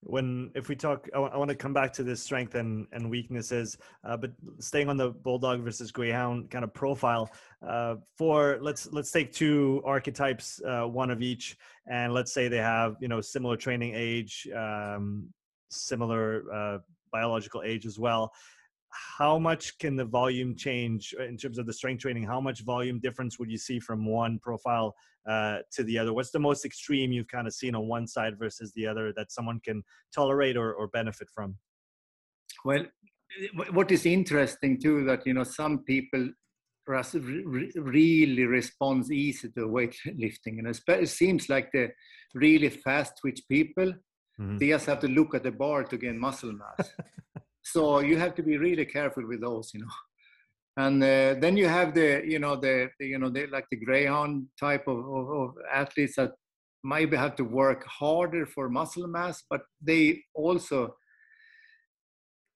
[0.05, 3.77] when if we talk I, want to come back to this strength and, and weaknesses
[4.03, 7.31] uh, but staying on the bulldog versus greyhound kind of profile
[7.65, 11.57] uh, for let's let's take two archetypes uh, one of each
[11.89, 15.27] and let's say they have you know similar training age um,
[15.69, 16.77] similar uh,
[17.11, 18.31] biological age as well
[19.17, 22.23] how much can the volume change in terms of the strength training?
[22.23, 24.95] How much volume difference would you see from one profile
[25.27, 26.13] uh, to the other?
[26.13, 29.31] What's the most extreme you've kind of seen on one side versus the other that
[29.31, 29.83] someone can
[30.13, 31.55] tolerate or, or benefit from?
[32.65, 32.85] Well,
[33.71, 36.29] what is interesting too that you know some people
[36.87, 41.89] really responds easy to weightlifting, and it seems like the
[42.33, 43.93] really fast twitch people,
[44.39, 44.57] mm-hmm.
[44.57, 46.91] they just have to look at the bar to gain muscle mass.
[47.65, 49.87] So you have to be really careful with those, you know.
[50.75, 53.77] And uh, then you have the, you know, the, the you know, the, like the
[53.77, 56.31] greyhound type of, of, of athletes that
[56.83, 60.95] maybe have to work harder for muscle mass, but they also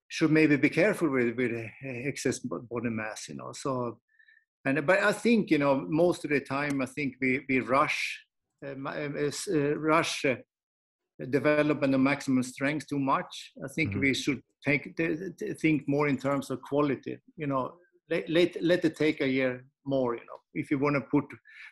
[0.10, 1.52] should maybe be careful with with
[1.84, 3.52] excess body mass, you know.
[3.54, 4.00] So
[4.66, 8.26] and but I think you know most of the time I think we we rush
[8.66, 10.36] uh, uh, rush uh,
[11.30, 13.52] development of maximum strength too much.
[13.64, 14.02] I think mm-hmm.
[14.02, 14.98] we should take
[15.62, 17.18] think more in terms of quality.
[17.36, 17.76] You know,
[18.10, 20.16] let, let let it take a year more.
[20.16, 21.26] You know, if you want to put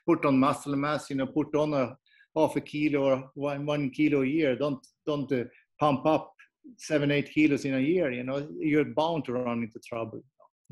[0.06, 1.96] put on muscle mass, you know, put on a
[2.36, 4.56] half a kilo or one one kilo a year.
[4.56, 5.44] Don't don't uh,
[5.80, 6.34] pump up
[6.78, 8.12] seven eight kilos in a year.
[8.12, 10.22] You know, you're bound to run into trouble.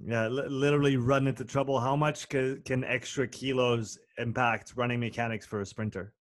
[0.03, 1.79] Yeah, literally run into trouble.
[1.79, 6.13] How much can, can extra kilos impact running mechanics for a sprinter?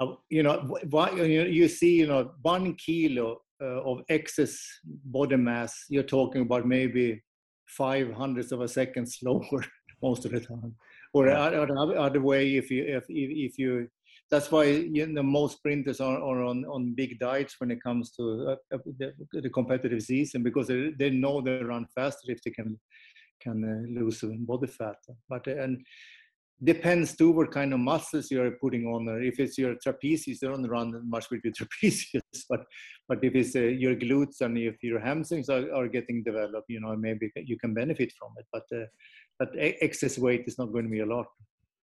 [0.00, 6.02] Uh, you know, you see, you know, one kilo uh, of excess body mass, you're
[6.02, 7.22] talking about maybe
[7.66, 9.64] five hundredths of a second slower
[10.02, 10.74] most of the time.
[11.14, 11.40] Or yeah.
[11.40, 13.88] other, other way, if you if if you,
[14.30, 18.10] that's why you know most sprinters are, are on on big diets when it comes
[18.12, 22.42] to uh, uh the, the, competitive season because they, they know they run faster if
[22.42, 22.78] they can
[23.40, 24.96] can uh, lose body fat.
[25.28, 25.84] But and
[26.62, 29.22] depends too what kind of muscles you're putting on there.
[29.22, 32.64] If it's your trapezius, you don't run much with your trapezius, but
[33.08, 36.80] but if it's uh, your glutes and if your hamstrings are, are getting developed, you
[36.80, 38.46] know, maybe you can benefit from it.
[38.52, 38.86] But uh,
[39.38, 41.26] but excess weight is not going to be a lot.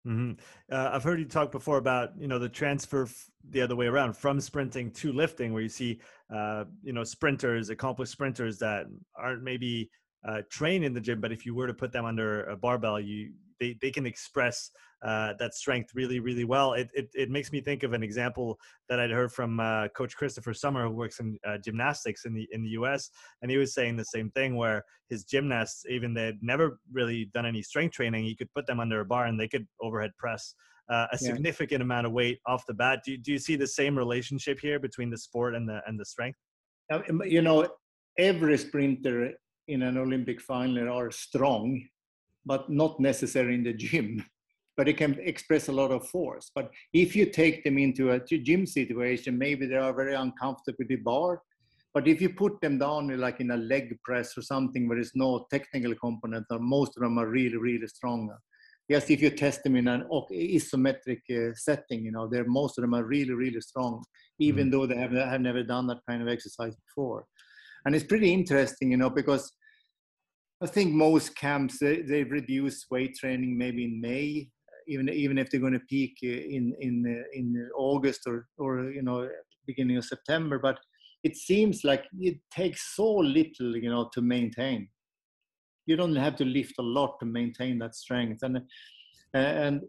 [0.08, 0.34] Mm-hmm.
[0.71, 3.88] Uh, I've heard you talk before about you know the transfer f- the other way
[3.88, 5.99] around from sprinting to lifting, where you see
[6.34, 8.86] uh, you know sprinters, accomplished sprinters that
[9.17, 9.89] aren't maybe
[10.28, 13.32] uh, in the gym, but if you were to put them under a barbell, you
[13.59, 14.71] they, they can express
[15.03, 16.73] uh, that strength really, really well.
[16.73, 20.15] It, it, it makes me think of an example that I'd heard from uh, Coach
[20.15, 23.09] Christopher Sommer, who works in uh, gymnastics in the in the U.S.
[23.41, 27.29] And he was saying the same thing, where his gymnasts, even they had never really
[27.33, 30.11] done any strength training, he could put them under a bar and they could overhead
[30.17, 30.55] press
[30.89, 31.85] uh, a significant yeah.
[31.85, 33.01] amount of weight off the bat.
[33.05, 36.05] Do, do you see the same relationship here between the sport and the and the
[36.05, 36.39] strength?
[37.25, 37.67] You know,
[38.17, 39.31] every sprinter
[39.67, 41.81] in an Olympic final are strong,
[42.45, 44.23] but not necessarily in the gym.
[44.77, 46.51] But it can express a lot of force.
[46.53, 50.89] But if you take them into a gym situation, maybe they are very uncomfortable with
[50.89, 51.41] the bar.
[51.93, 55.15] But if you put them down like in a leg press or something where there's
[55.15, 58.29] no technical component, or most of them are really, really strong.
[58.89, 62.81] Yes, if you test them in an isometric uh, setting, you know, they're most of
[62.81, 64.03] them are really, really strong,
[64.39, 64.71] even mm.
[64.71, 67.25] though they have, have never done that kind of exercise before
[67.86, 69.53] and it's pretty interesting, you know, because
[70.63, 74.49] I think most camps they, they reduce weight training maybe in May,
[74.87, 78.89] even even if they're going to peak uh, in in uh, in August or or
[78.91, 79.29] you know
[79.67, 80.57] beginning of September.
[80.59, 80.79] But
[81.23, 84.87] it seems like it takes so little, you know, to maintain.
[85.87, 89.81] You don't have to lift a lot to maintain that strength, and uh, and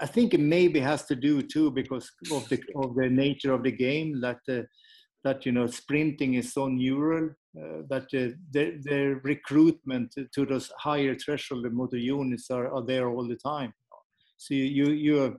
[0.00, 3.62] I think it maybe has to do too because of the of the nature of
[3.62, 4.40] the game that.
[4.48, 4.62] Uh,
[5.24, 11.14] that you know sprinting is so neural uh, that the, the recruitment to those higher
[11.14, 13.72] threshold motor units are, are there all the time.
[14.36, 15.36] So you you you're,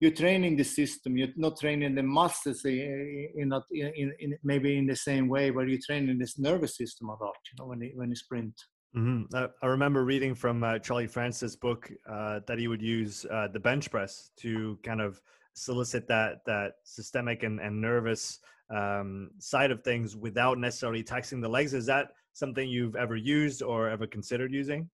[0.00, 1.16] you're training the system.
[1.16, 5.80] You're not training the muscles in, in, in, maybe in the same way, but you're
[5.84, 7.36] training this nervous system a lot.
[7.52, 8.54] You know when you, when you sprint.
[8.96, 9.34] Mm-hmm.
[9.34, 13.48] Uh, I remember reading from uh, Charlie Francis' book uh, that he would use uh,
[13.52, 15.20] the bench press to kind of
[15.54, 18.38] solicit that that systemic and, and nervous
[18.70, 21.74] um, side of things without necessarily taxing the legs.
[21.74, 24.88] Is that something you've ever used or ever considered using?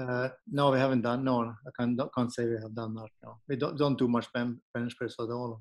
[0.00, 1.22] Uh, no, we haven't done.
[1.24, 3.08] No, I can't, can't say we have done that.
[3.22, 5.60] No, we don't, don't do much bench press at all.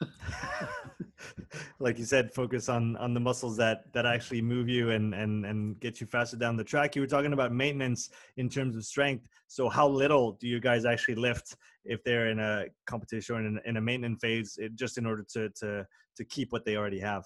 [1.78, 5.46] like you said, focus on on the muscles that that actually move you and and
[5.46, 6.94] and get you faster down the track.
[6.94, 9.26] You were talking about maintenance in terms of strength.
[9.48, 13.60] So how little do you guys actually lift if they're in a competition or in,
[13.64, 17.00] in a maintenance phase, it, just in order to to to keep what they already
[17.00, 17.24] have?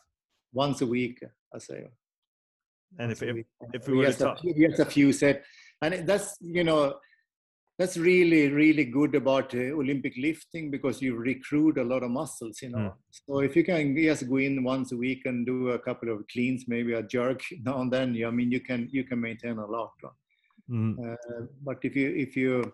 [0.52, 1.22] Once a week,
[1.54, 1.87] I say.
[2.98, 5.44] And if if, if we were to talk, yes, a few set,
[5.83, 6.94] and that's you know
[7.78, 12.60] that's really really good about uh, olympic lifting because you recruit a lot of muscles
[12.60, 12.92] you know mm.
[13.10, 16.26] so if you can just go in once a week and do a couple of
[16.32, 19.66] cleans maybe a jerk now and then i mean you can you can maintain a
[19.66, 19.92] lot
[20.68, 21.12] mm.
[21.12, 22.72] uh, but if you if you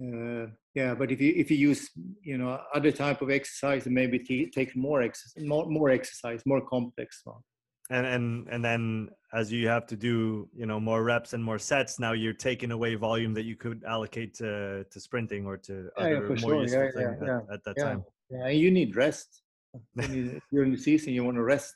[0.00, 1.90] uh, yeah but if you if you use
[2.22, 6.60] you know other type of exercise maybe t- take more exercise more, more exercise more
[6.60, 7.42] complex one
[7.90, 11.58] and and and then as you have to do you know more reps and more
[11.58, 15.90] sets now you're taking away volume that you could allocate to to sprinting or to
[15.98, 16.62] yeah, other yeah, more sure.
[16.62, 18.04] useful yeah, things yeah, at, at, that time.
[18.30, 19.42] Yeah you need rest.
[19.96, 21.74] During the season you want to rest.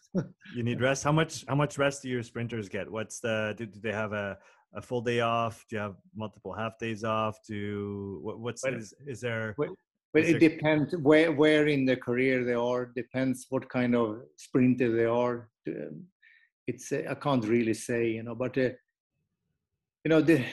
[0.55, 1.05] You need rest.
[1.05, 2.91] How much how much rest do your sprinters get?
[2.91, 4.39] What's the do, do they have a
[4.75, 5.65] a full day off?
[5.69, 7.37] Do you have multiple half days off?
[7.47, 9.55] Do what, what's is there
[10.15, 14.95] well it depends where where in the career they are depends what kind of sprinter
[14.95, 15.49] they are
[16.67, 18.71] it's uh, I can't really say, you know, but uh,
[20.05, 20.45] you know the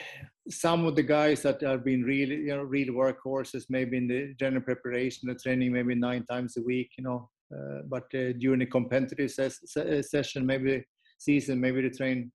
[0.48, 4.34] some of the guys that have been really, you know, real workhorses, maybe in the
[4.38, 7.30] general preparation, the training, maybe nine times a week, you know.
[7.54, 10.84] Uh, but uh, during a competitive ses- se- session, maybe
[11.18, 12.32] season, maybe they train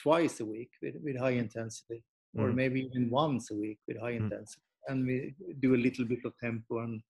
[0.00, 2.02] twice a week with, with high intensity,
[2.36, 2.42] mm.
[2.42, 4.22] or maybe even once a week with high mm.
[4.22, 4.65] intensity.
[4.88, 7.00] And we do a little bit of tempo and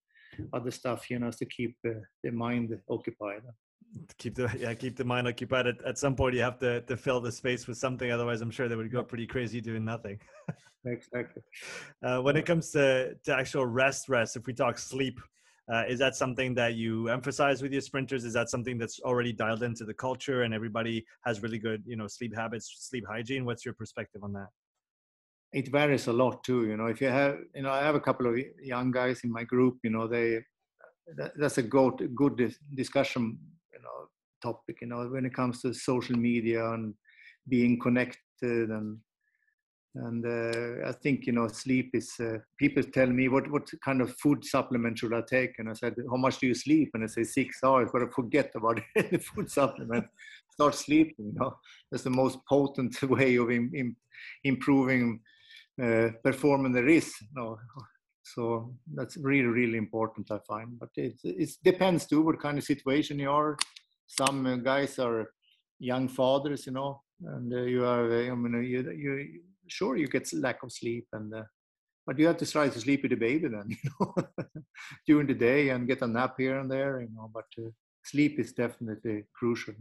[0.52, 1.90] other stuff, you know, to keep uh,
[2.22, 3.42] the mind occupied.
[4.18, 5.66] Keep the yeah keep the mind occupied.
[5.68, 8.50] At, at some point you have to to fill the space with something otherwise i'm
[8.50, 10.18] sure they would go pretty crazy doing nothing.
[10.88, 11.42] Exactly.
[12.00, 15.18] Uh, when it comes to to actual rest rest if we talk sleep
[15.72, 18.24] uh, is that something that you emphasize with your sprinters?
[18.24, 21.96] Is that something that's already dialed into the culture and everybody has really good you
[21.96, 23.44] know sleep habits sleep hygiene?
[23.44, 24.48] What's your perspective on that
[25.52, 28.00] it varies a lot too you know if you have you know i have a
[28.00, 30.40] couple of young guys in my group you know they
[31.16, 33.38] that, that's a good good discussion
[33.72, 34.08] you know
[34.42, 36.94] topic you know when it comes to social media and
[37.48, 38.98] being connected and
[39.96, 42.12] and uh, I think you know sleep is.
[42.20, 45.72] Uh, people tell me what what kind of food supplement should I take, and I
[45.72, 46.90] said, how much do you sleep?
[46.92, 47.88] And I say six hours.
[47.92, 50.04] But I forget about the food supplement.
[50.50, 51.14] Start sleeping.
[51.18, 51.56] You know,
[51.90, 53.96] that's the most potent way of Im- Im-
[54.44, 55.20] improving
[55.82, 57.14] uh, performance there is.
[57.20, 57.58] You know?
[58.22, 60.30] So that's really really important.
[60.30, 63.56] I find, but it it depends too what kind of situation you are
[64.06, 65.30] some uh, guys are
[65.78, 70.06] young fathers, you know, and uh, you are, uh, I mean, you, you sure you
[70.06, 71.32] get lack of sleep, and
[72.06, 74.14] but you have to try to sleep with the baby then, you know,
[75.06, 77.30] during the day and get a nap here and there, you know.
[77.32, 77.46] But
[78.04, 79.74] sleep is definitely crucial.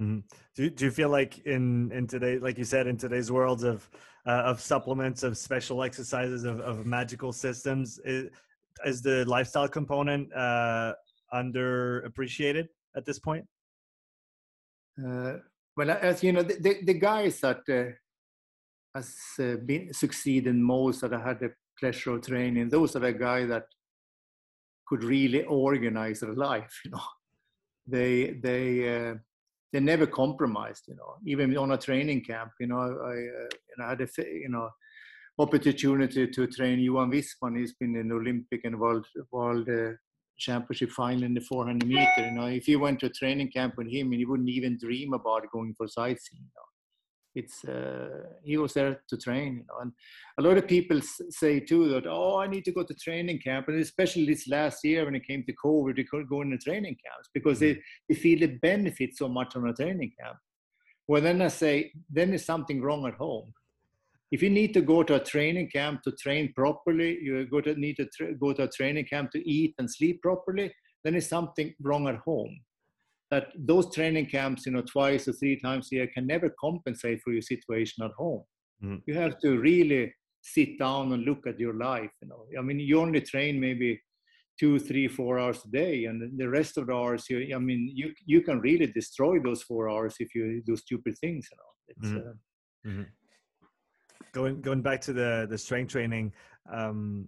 [0.00, 0.20] Mm-hmm.
[0.56, 3.88] Do, do you feel like in in today, like you said, in today's world of
[4.26, 8.30] uh, of supplements, of special exercises, of, of magical systems, is,
[8.84, 10.94] is the lifestyle component uh,
[11.32, 13.44] underappreciated at this point?
[14.98, 15.34] Uh,
[15.76, 17.92] well, as you know, the, the, the guys that uh,
[18.94, 23.12] has uh, been succeeded most that I had the pleasure of training, those are the
[23.12, 23.66] guys that
[24.86, 26.80] could really organize their life.
[26.84, 27.02] You know,
[27.86, 29.14] they they uh,
[29.74, 30.84] they never compromised.
[30.86, 32.52] You know, even on a training camp.
[32.60, 34.70] You know, I, I you know, had a you know
[35.38, 37.58] opportunity to train Johan Wissman.
[37.58, 39.90] He's been in Olympic and world world uh,
[40.38, 42.08] championship final in the 400 meter.
[42.18, 44.78] You know, if you went to a training camp with him, and you wouldn't even
[44.78, 46.42] dream about going for sightseeing.
[46.42, 46.63] You know?
[47.34, 49.80] It's uh, he was there to train, you know.
[49.80, 49.92] And
[50.38, 53.68] a lot of people say too that oh, I need to go to training camp,
[53.68, 56.58] and especially this last year when it came to COVID, they couldn't go in the
[56.58, 60.36] training camps because they, they feel the benefit so much on a training camp.
[61.08, 63.52] Well, then I say, then there's something wrong at home
[64.34, 67.74] if you need to go to a training camp to train properly, you go to
[67.76, 70.74] need to go to a training camp to eat and sleep properly,
[71.04, 72.58] then there's something wrong at home.
[73.30, 77.20] That those training camps, you know, twice or three times a year can never compensate
[77.22, 78.42] for your situation at home.
[78.82, 79.02] Mm.
[79.06, 82.10] You have to really sit down and look at your life.
[82.22, 84.00] You know, I mean, you only train maybe
[84.60, 87.90] two, three, four hours a day, and the rest of the hours, you, I mean,
[87.94, 91.48] you you can really destroy those four hours if you do stupid things.
[91.50, 92.08] You know, it's.
[92.08, 92.28] Mm.
[92.28, 92.34] Uh,
[92.86, 93.02] mm-hmm
[94.34, 96.32] going going back to the the strength training
[96.72, 97.26] um,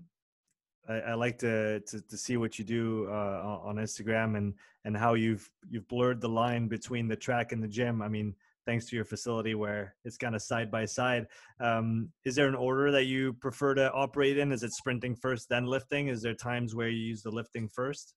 [0.88, 4.96] I, I, like to, to, to see what you do uh, on Instagram and and
[4.96, 8.02] how you've you've blurred the line between the track and the gym.
[8.02, 8.34] I mean,
[8.66, 11.26] thanks to your facility where it's kind of side by side.
[11.60, 14.52] Um, is there an order that you prefer to operate in?
[14.52, 16.08] Is it sprinting first, then lifting?
[16.08, 18.14] Is there times where you use the lifting first?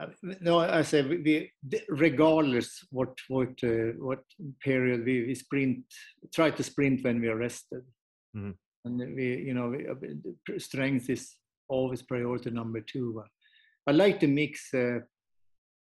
[0.00, 0.06] Uh,
[0.40, 1.52] no, I say we,
[1.88, 4.24] regardless what what uh, what
[4.60, 5.84] period we, we, sprint,
[6.34, 7.82] try to sprint when we are rested,
[8.36, 8.50] mm-hmm.
[8.84, 11.36] and we you know we, strength is
[11.68, 13.22] always priority number two.
[13.86, 15.00] I like to mix uh,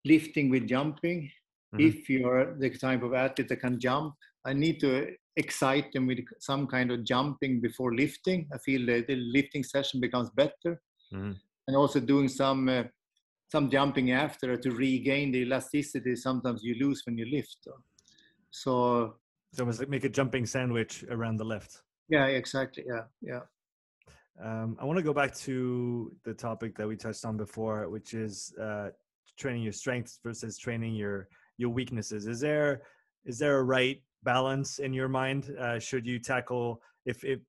[0.06, 1.32] lifting with jumping.
[1.74, 1.88] Mm-hmm.
[1.88, 4.14] If you are the type of athlete that can jump,
[4.46, 8.48] I need to excite them with some kind of jumping before lifting.
[8.54, 10.82] I feel that the lifting session becomes better,
[11.14, 11.34] mm-hmm.
[11.68, 12.84] and also doing some uh,
[13.52, 17.58] some jumping after to regain the elasticity sometimes you lose when you lift
[18.52, 19.14] so
[19.52, 23.42] so almost like make a jumping sandwich around the lift yeah exactly yeah yeah
[24.44, 28.14] um, i want to go back to the topic that we touched on before which
[28.14, 28.90] is uh,
[29.38, 31.28] training your strengths versus training your
[31.58, 32.28] your weaknesses.
[32.28, 32.82] Is there
[33.26, 35.56] is there a right balance in your mind?
[35.60, 37.40] Uh, should you tackle if if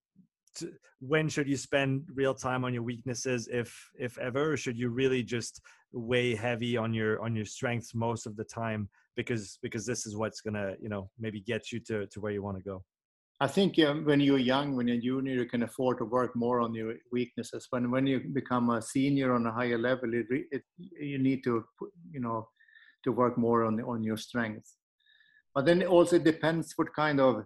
[1.00, 4.52] when should you spend real time on your weaknesses if if ever?
[4.52, 5.60] Or should you really just
[5.92, 10.16] weigh heavy on your on your strengths most of the time because because this is
[10.16, 12.82] what's gonna you know maybe get you to to where you want to go
[13.40, 16.60] i think um, when you're young when you're junior you can afford to work more
[16.60, 20.62] on your weaknesses when when you become a senior on a higher level it, it
[20.98, 21.64] you need to
[22.10, 22.48] you know
[23.04, 24.76] to work more on on your strengths
[25.54, 27.44] but then it also depends what kind of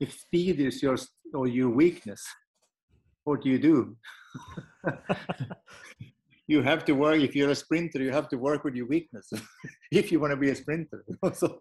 [0.00, 0.96] if speed is your
[1.32, 2.22] or your weakness,
[3.24, 3.96] what do you do?
[6.46, 9.30] you have to work if you're a sprinter you have to work with your weakness
[9.90, 11.60] if you want to be a sprinter so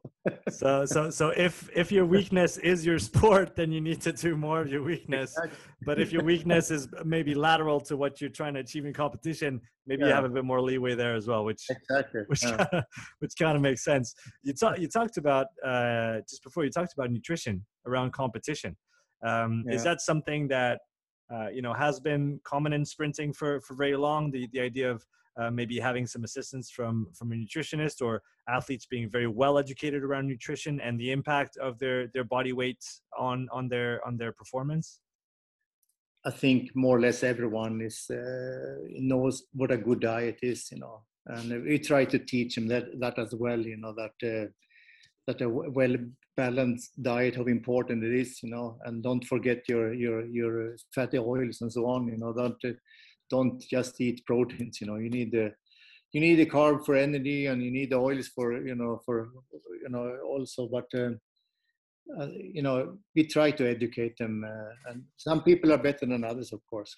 [0.50, 4.36] so so so if if your weakness is your sport then you need to do
[4.36, 5.58] more of your weakness exactly.
[5.86, 9.60] but if your weakness is maybe lateral to what you're trying to achieve in competition
[9.88, 10.10] maybe yeah.
[10.10, 12.58] you have a bit more leeway there as well which exactly which yeah.
[12.58, 12.86] kinda,
[13.20, 14.14] which kind of makes sense
[14.44, 18.76] you talked you talked about uh just before you talked about nutrition around competition
[19.26, 19.76] um, yeah.
[19.76, 20.82] is that something that
[21.32, 24.32] uh, you know has been common in sprinting for for very long.
[24.32, 25.05] The the idea of
[25.39, 30.03] uh, maybe having some assistance from from a nutritionist or athletes being very well educated
[30.03, 32.84] around nutrition and the impact of their their body weight
[33.17, 34.99] on on their on their performance.
[36.26, 40.80] I think more or less everyone is uh, knows what a good diet is, you
[40.80, 44.47] know, and we try to teach them that that as well, you know, that uh,
[45.28, 45.95] that a well
[46.36, 51.18] balanced diet how important it is you know and don't forget your your your fatty
[51.18, 52.62] oils and so on you know don't
[53.30, 55.52] don't just eat proteins you know you need the
[56.12, 59.30] you need the carb for energy and you need the oils for you know for
[59.84, 61.12] you know also but uh,
[62.20, 62.28] uh,
[62.58, 66.52] you know we try to educate them uh, and some people are better than others
[66.54, 66.94] of course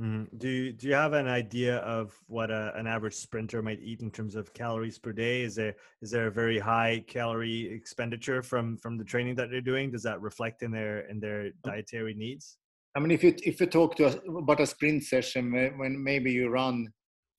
[0.00, 0.36] Mm-hmm.
[0.36, 4.00] Do you, do you have an idea of what a, an average sprinter might eat
[4.00, 5.42] in terms of calories per day?
[5.42, 9.60] Is there is there a very high calorie expenditure from from the training that they're
[9.60, 9.90] doing?
[9.90, 12.58] Does that reflect in their in their dietary needs?
[12.94, 16.30] I mean, if you if you talk to us about a sprint session when maybe
[16.30, 16.88] you run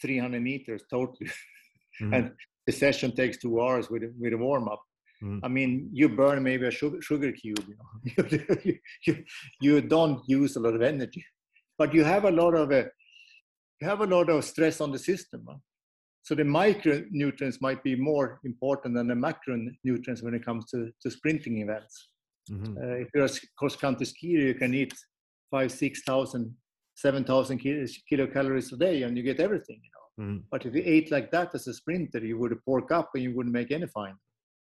[0.02, 1.28] 300 meters totally,
[2.02, 2.14] mm-hmm.
[2.14, 2.32] and
[2.68, 4.82] the session takes two hours with with a warm up.
[5.24, 5.46] Mm-hmm.
[5.46, 7.66] I mean, you burn maybe a sugar, sugar cube.
[7.68, 7.76] You
[8.18, 8.26] know,
[8.64, 9.24] you, you,
[9.62, 11.26] you don't use a lot of energy
[11.80, 12.84] but you have a lot of uh,
[13.80, 15.42] you have a lot of stress on the system.
[15.50, 15.60] Huh?
[16.28, 21.10] So the micronutrients might be more important than the macronutrients when it comes to, to
[21.10, 22.10] sprinting events.
[22.52, 22.78] Mm-hmm.
[22.78, 24.94] Uh, if you're a cross-country skier, you can eat
[25.50, 26.54] five, six thousand,
[26.96, 27.58] seven thousand
[28.12, 29.80] kilocalories a day, and you get everything.
[29.86, 30.08] You know.
[30.26, 30.40] Mm-hmm.
[30.52, 33.32] But if you ate like that as a sprinter, you would pork up and you
[33.36, 34.18] wouldn't make any fine.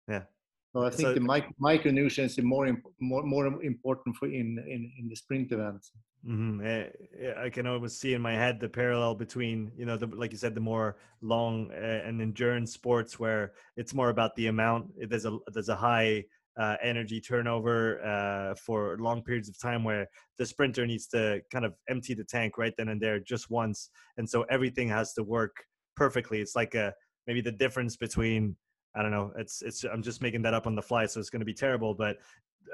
[0.08, 0.24] Yeah.
[0.72, 4.58] So I think so, the mic- micronutrients are more, imp- more more important for in,
[4.66, 5.92] in in the sprint events.
[6.26, 7.44] Mm-hmm.
[7.44, 10.38] I can always see in my head the parallel between, you know, the, like you
[10.38, 14.92] said, the more long uh, and endurance sports where it's more about the amount.
[15.10, 16.24] There's a there's a high
[16.56, 20.06] uh, energy turnover uh, for long periods of time where
[20.38, 23.90] the sprinter needs to kind of empty the tank right then and there just once,
[24.16, 25.54] and so everything has to work
[25.96, 26.40] perfectly.
[26.40, 26.94] It's like a
[27.26, 28.56] maybe the difference between
[28.94, 29.32] I don't know.
[29.36, 29.84] It's it's.
[29.84, 31.94] I'm just making that up on the fly, so it's going to be terrible.
[31.94, 32.18] But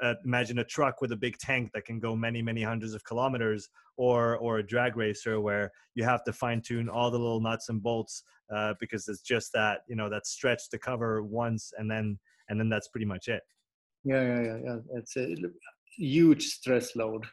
[0.01, 3.03] uh, imagine a truck with a big tank that can go many many hundreds of
[3.03, 7.41] kilometers or or a drag racer where you have to fine tune all the little
[7.41, 11.71] nuts and bolts uh, because it's just that you know that stretch to cover once
[11.77, 12.17] and then
[12.49, 13.41] and then that's pretty much it
[14.03, 14.77] yeah yeah yeah, yeah.
[14.95, 15.35] it's a
[15.97, 17.25] huge stress load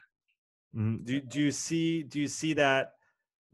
[0.75, 0.97] mm-hmm.
[1.03, 2.91] do, do you see do you see that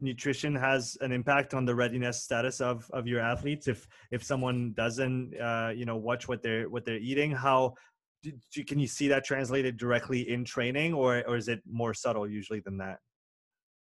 [0.04, 3.66] nutrition has an impact on the readiness status of of your athletes?
[3.68, 7.74] If if someone doesn't uh, you know watch what they're what they're eating how
[8.22, 12.28] do, can you see that translated directly in training or, or is it more subtle
[12.28, 12.98] usually than that?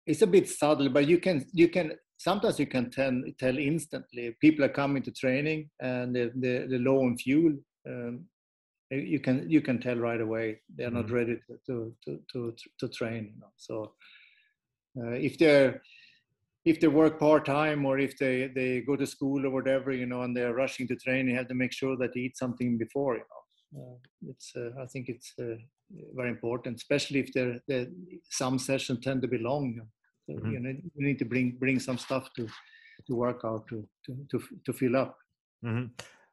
[0.07, 4.37] It's a bit subtle but you can you can sometimes you can tell, tell instantly.
[4.41, 7.55] People are coming to training and they're, they're, they're low on fuel
[7.89, 8.27] um,
[8.91, 10.61] you can you can tell right away.
[10.77, 10.97] They're mm-hmm.
[10.97, 13.93] not ready to to to to, to train you know so
[14.99, 15.81] uh, if they're
[16.65, 20.07] if they work part time or if they they go to school or whatever you
[20.07, 22.77] know and they're rushing to train you have to make sure that they eat something
[22.77, 23.41] before you know
[23.77, 23.95] uh,
[24.29, 25.55] it's uh, I think it's uh,
[26.15, 27.87] very important, especially if there
[28.29, 29.81] some sessions tend to be long.
[30.29, 30.51] Mm-hmm.
[30.51, 32.49] You know, you need to bring bring some stuff to
[33.07, 35.17] to work out to to to, to fill up.
[35.65, 35.87] Mm-hmm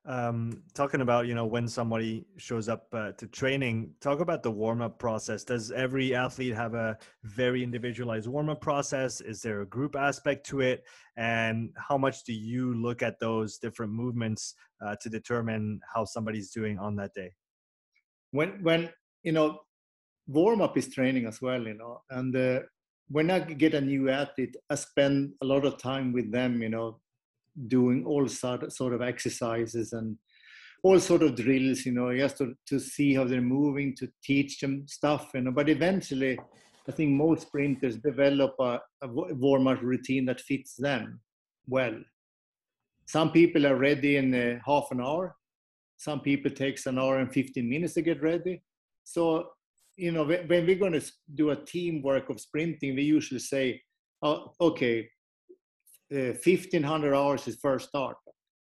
[0.07, 4.51] um, talking about you know when somebody shows up uh, to training talk about the
[4.51, 5.43] warm-up process.
[5.43, 9.19] Does every athlete have a very individualized warm-up process?
[9.21, 10.85] Is there a group aspect to it?
[11.17, 16.51] And how much do you look at those different movements uh, to determine how somebody's
[16.51, 17.33] doing on that day?
[18.31, 18.89] When when
[19.23, 19.59] you know
[20.27, 22.59] warm-up is training as well you know and uh,
[23.09, 26.69] when i get a new athlete i spend a lot of time with them you
[26.69, 26.99] know
[27.67, 30.17] doing all sort, sort of exercises and
[30.83, 34.59] all sort of drills, you know, just to, to see how they're moving, to teach
[34.59, 35.51] them stuff, you know.
[35.51, 36.37] But eventually,
[36.87, 41.19] I think most sprinters develop a, a warm-up routine that fits them
[41.67, 41.95] well.
[43.07, 45.35] Some people are ready in half an hour.
[45.97, 48.61] Some people takes an hour and 15 minutes to get ready.
[49.03, 49.49] So,
[49.95, 53.81] you know, when we're going to do a teamwork of sprinting, we usually say,
[54.21, 55.09] oh, okay,
[56.09, 58.17] 1500 uh, hours is first start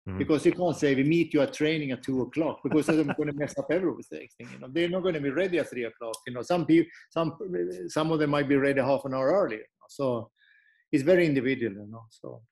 [0.09, 0.19] Mm-hmm.
[0.19, 3.29] Because you can't say we meet you at training at two o'clock because they're going
[3.29, 4.27] to mess up everything.
[4.41, 6.17] You know, they're not going to be ready at three o'clock.
[6.27, 7.39] You know, some people, some
[7.87, 9.63] some of them might be ready half an hour earlier.
[9.89, 10.29] So
[10.91, 11.73] it's very individual.
[11.75, 12.43] You know, so.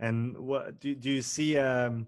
[0.00, 2.06] And what do do you see um,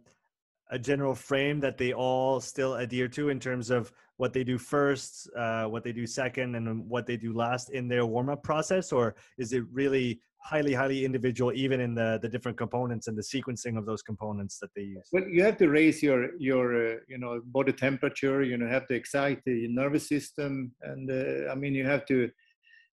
[0.71, 4.57] a general frame that they all still adhere to in terms of what they do
[4.57, 8.45] first, uh, what they do second, and what they do last in their warm up
[8.45, 10.21] process, or is it really
[10.51, 14.59] highly highly individual even in the the different components and the sequencing of those components
[14.61, 18.43] that they use well you have to raise your your uh, you know body temperature
[18.43, 22.31] you know have to excite the nervous system and uh, i mean you have to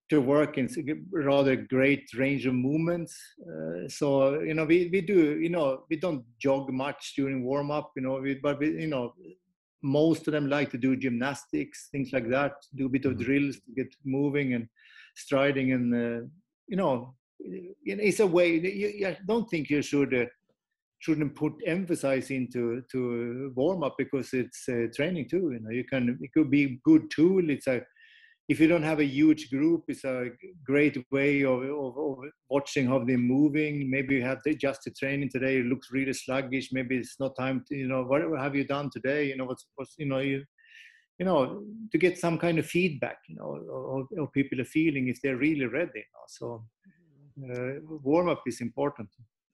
[0.09, 0.67] to work in
[1.11, 3.13] rather great range of movements
[3.51, 7.71] uh, so you know we, we do you know we don't jog much during warm
[7.71, 9.13] up you know we, but we, you know
[9.81, 13.23] most of them like to do gymnastics things like that do a bit of mm-hmm.
[13.23, 14.67] drills to get moving and
[15.15, 16.21] striding and uh,
[17.43, 20.25] you know it's a way you, I don't think you should uh,
[20.99, 25.51] shouldn't put emphasis into to warm up because it's uh, training too.
[25.51, 27.49] You know, you can it could be good tool.
[27.49, 27.81] It's a
[28.49, 30.29] if you don't have a huge group, it's a
[30.65, 32.17] great way of, of, of
[32.49, 33.89] watching how they're moving.
[33.89, 35.57] Maybe you have to adjust the training today.
[35.57, 36.69] It looks really sluggish.
[36.73, 39.27] Maybe it's not time to, you know, what have you done today?
[39.29, 40.43] You know, what's, what's you know, you,
[41.19, 41.63] you know,
[41.93, 45.37] to get some kind of feedback, you know, or, or people are feeling if they're
[45.37, 45.91] really ready.
[45.95, 46.27] You know?
[46.27, 46.65] So
[47.35, 49.09] warm up is important.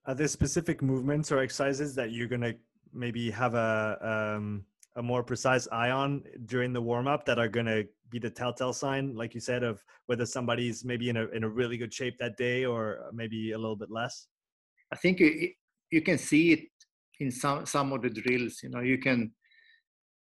[0.06, 2.54] Are there specific movements or exercises that you're gonna
[2.94, 4.66] maybe have a um,
[4.96, 8.74] a more precise eye on during the warm up that are gonna be the telltale
[8.74, 12.18] sign, like you said, of whether somebody's maybe in a in a really good shape
[12.18, 14.28] that day or maybe a little bit less?
[14.92, 15.50] I think you,
[15.92, 16.60] you can see it
[17.20, 18.60] in some some of the drills.
[18.64, 19.32] You know, you can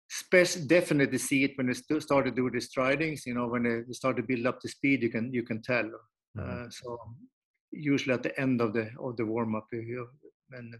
[0.09, 3.25] special, definitely see it when they start to do the stridings.
[3.25, 5.89] You know, when they start to build up the speed, you can you can tell.
[6.37, 6.65] Mm-hmm.
[6.65, 6.97] Uh, so
[7.71, 10.75] usually at the end of the of the warm up and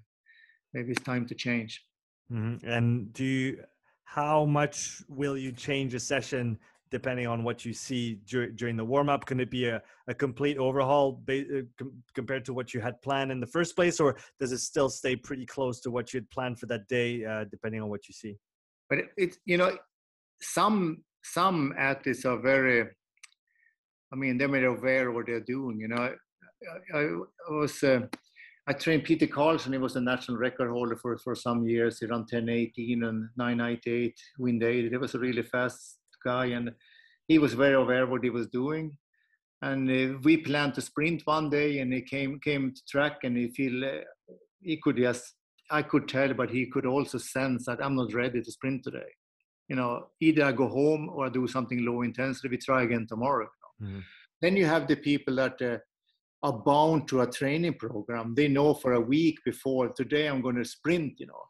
[0.73, 1.83] maybe it's time to change
[2.31, 2.67] mm-hmm.
[2.67, 3.63] and do you
[4.05, 6.57] how much will you change a session
[6.89, 10.13] depending on what you see dur- during the warm up can it be a, a
[10.13, 13.99] complete overhaul ba- uh, com- compared to what you had planned in the first place
[13.99, 17.23] or does it still stay pretty close to what you had planned for that day
[17.23, 18.35] uh, depending on what you see
[18.89, 19.77] but it's it, you know
[20.41, 22.87] some some athletes are very
[24.11, 25.79] I mean, they're aware of what they're doing.
[25.79, 26.13] You know,
[26.93, 28.01] I, I was uh,
[28.67, 29.71] I trained Peter Karlsson.
[29.71, 31.99] He was a national record holder for for some years.
[31.99, 34.91] He ran 10:18 and 9:98 wind eight.
[34.91, 36.71] He was a really fast guy, and
[37.27, 38.97] he was very aware of what he was doing.
[39.63, 43.35] And uh, we planned to sprint one day, and he came came to track, and
[43.37, 44.01] he feel uh,
[44.61, 45.33] he could just
[45.71, 49.11] I could tell, but he could also sense that I'm not ready to sprint today.
[49.69, 52.49] You know, either I go home or I do something low intensity.
[52.49, 53.47] We try again tomorrow.
[53.79, 53.87] You know?
[53.87, 53.99] mm-hmm.
[54.41, 55.77] Then you have the people that uh,
[56.43, 58.33] are bound to a training program.
[58.35, 61.43] They know for a week before today I'm going to sprint, you know.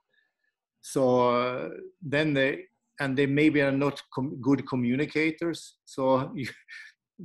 [0.82, 1.70] So uh,
[2.02, 2.66] then they
[3.00, 5.76] and they maybe are not com- good communicators.
[5.86, 6.48] So you,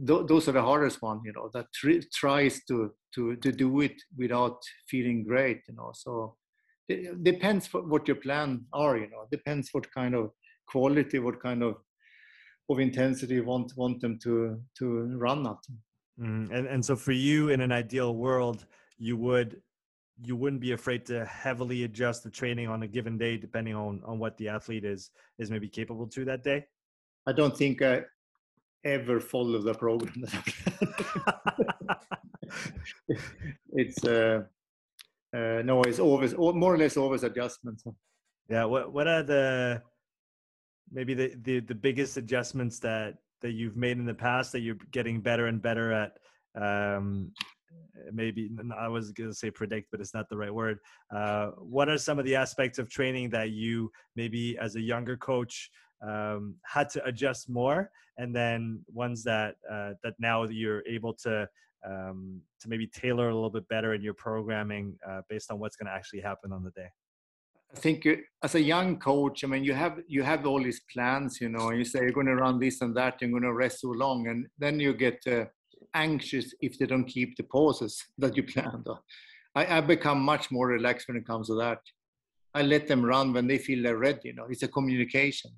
[0.07, 3.81] th- those are the hardest one, you know, that tr- tries to to to do
[3.81, 4.59] it without
[4.89, 5.91] feeling great, you know.
[5.95, 6.37] So
[6.89, 9.27] it depends what your plan are, you know.
[9.31, 10.31] Depends what kind of
[10.69, 11.77] quality, what kind of
[12.69, 14.87] of intensity you want want them to to
[15.19, 15.63] run at.
[16.21, 18.67] Mm, and and so for you, in an ideal world,
[18.99, 19.61] you would
[20.23, 24.03] you wouldn't be afraid to heavily adjust the training on a given day, depending on
[24.05, 26.65] on what the athlete is is maybe capable to that day.
[27.27, 28.05] I don't think I
[28.85, 30.25] ever follow the program.
[33.73, 34.43] it's uh,
[35.35, 37.85] uh, no, it's always more or less always adjustments.
[38.49, 38.65] Yeah.
[38.65, 39.83] What what are the
[40.91, 44.79] maybe the, the the biggest adjustments that that you've made in the past that you're
[44.91, 46.13] getting better and better at
[46.61, 47.33] um,
[48.13, 50.79] maybe i was going to say predict but it's not the right word.
[51.15, 55.17] Uh, what are some of the aspects of training that you maybe as a younger
[55.17, 55.71] coach
[56.07, 57.91] um, had to adjust more?
[58.19, 61.49] And then ones that uh, that now you're able to
[61.87, 65.77] um, to maybe tailor a little bit better in your programming uh, based on what's
[65.77, 66.89] going to actually happen on the day
[67.77, 68.09] I think
[68.43, 71.69] as a young coach, I mean, you have you have all these plans, you know,
[71.69, 73.91] and you say you're going to run this and that, you're going to rest so
[73.91, 75.45] long, and then you get uh,
[75.93, 78.87] anxious if they don't keep the pauses that you planned.
[79.55, 81.81] I, I become much more relaxed when it comes to that.
[82.55, 84.29] I let them run when they feel they're ready.
[84.31, 85.51] You know, it's a communication.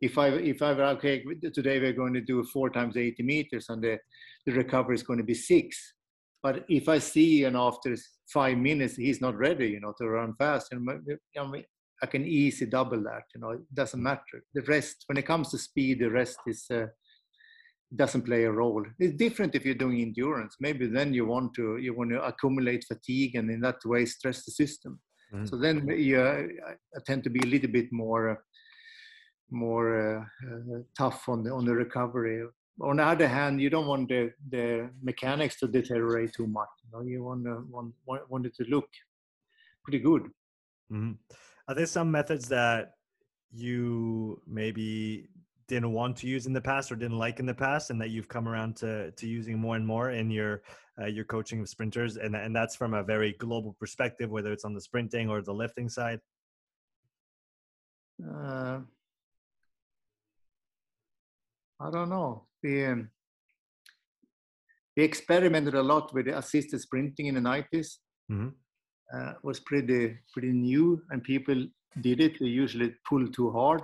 [0.00, 1.22] If I if I were okay
[1.54, 4.00] today we're going to do four times 80 meters and the
[4.46, 5.94] the recovery is going to be six,
[6.42, 7.96] but if I see and after
[8.32, 11.54] five minutes he's not ready, you know, to run fast, and you know,
[12.02, 13.22] I can easily double that.
[13.34, 14.42] You know, it doesn't matter.
[14.54, 16.86] The rest, when it comes to speed, the rest is uh,
[17.94, 18.84] doesn't play a role.
[18.98, 20.56] It's different if you're doing endurance.
[20.60, 24.44] Maybe then you want to you want to accumulate fatigue and in that way stress
[24.44, 25.00] the system.
[25.32, 25.46] Mm-hmm.
[25.46, 26.42] So then yeah,
[26.96, 28.42] I tend to be a little bit more
[29.50, 32.44] more uh, uh, tough on the on the recovery.
[32.80, 36.68] On the other hand, you don't want the, the mechanics to deteriorate too much.
[36.84, 37.04] You, know?
[37.04, 37.92] you want, to, want
[38.30, 38.88] want it to look
[39.84, 40.22] pretty good.
[40.90, 41.12] Mm-hmm.
[41.68, 42.94] Are there some methods that
[43.52, 45.28] you maybe
[45.68, 48.10] didn't want to use in the past or didn't like in the past, and that
[48.10, 50.62] you've come around to to using more and more in your
[51.00, 54.64] uh, your coaching of sprinters, and and that's from a very global perspective, whether it's
[54.64, 56.20] on the sprinting or the lifting side.
[58.22, 58.80] Uh,
[61.82, 62.44] I don't know.
[62.62, 63.10] We um,
[64.96, 67.96] we experimented a lot with assisted sprinting in the 90s.
[68.30, 68.48] Mm-hmm.
[69.12, 71.66] Uh, was pretty pretty new, and people
[72.00, 72.38] did it.
[72.38, 73.82] They usually pull too hard,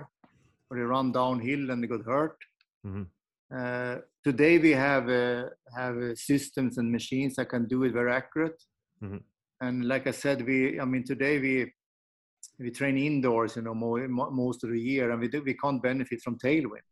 [0.70, 2.36] or they run downhill and they got hurt.
[2.86, 3.02] Mm-hmm.
[3.54, 8.12] Uh, today we have uh, have uh, systems and machines that can do it very
[8.12, 8.62] accurate.
[9.02, 9.18] Mm-hmm.
[9.60, 11.72] And like I said, we I mean today we
[12.58, 15.82] we train indoors, you know, more, most of the year, and we do, we can't
[15.82, 16.88] benefit from tailwind.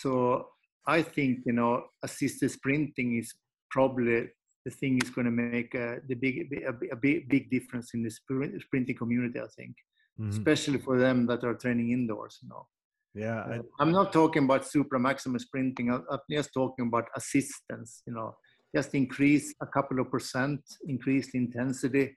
[0.00, 0.48] So
[0.86, 3.34] I think you know assisted sprinting is
[3.70, 4.28] probably
[4.64, 8.02] the thing is going to make uh, the big a, a, big big difference in
[8.02, 9.40] the sprinting community.
[9.40, 9.74] I think,
[10.20, 10.30] mm-hmm.
[10.30, 12.38] especially for them that are training indoors.
[12.42, 12.66] You know.
[13.14, 15.90] Yeah, I, am not talking about super maximum sprinting.
[15.90, 18.02] I'm just talking about assistance.
[18.06, 18.36] You know,
[18.74, 22.16] just increase a couple of percent, increase the intensity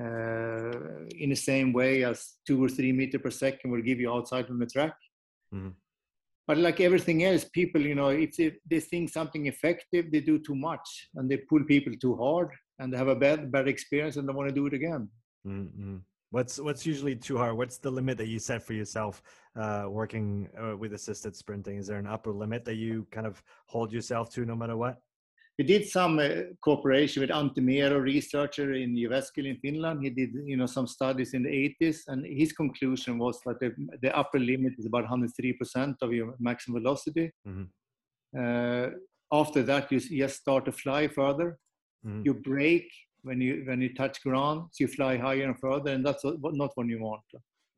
[0.00, 4.12] uh, in the same way as two or three meter per second will give you
[4.12, 4.94] outside on the track.
[5.54, 5.70] Mm-hmm.
[6.46, 10.38] But like everything else, people, you know, if they, they think something effective, they do
[10.38, 14.16] too much and they pull people too hard and they have a bad bad experience
[14.16, 15.08] and they want to do it again.
[15.46, 15.96] Mm-hmm.
[16.30, 17.56] What's what's usually too hard?
[17.56, 19.22] What's the limit that you set for yourself
[19.56, 21.78] uh, working uh, with assisted sprinting?
[21.78, 25.00] Is there an upper limit that you kind of hold yourself to no matter what?
[25.58, 30.02] We did some uh, cooperation with Antti Mero, researcher in Jyväskylä in Finland.
[30.02, 33.72] He did you know some studies in the 80s, and his conclusion was that the,
[34.02, 37.30] the upper limit is about 103% of your maximum velocity.
[37.48, 37.64] Mm-hmm.
[38.38, 38.88] Uh,
[39.32, 41.58] after that, you just start to fly further.
[42.06, 42.22] Mm-hmm.
[42.24, 42.92] You brake
[43.22, 46.70] when you when you touch ground, so you fly higher and further, and that's not
[46.74, 47.22] what you want.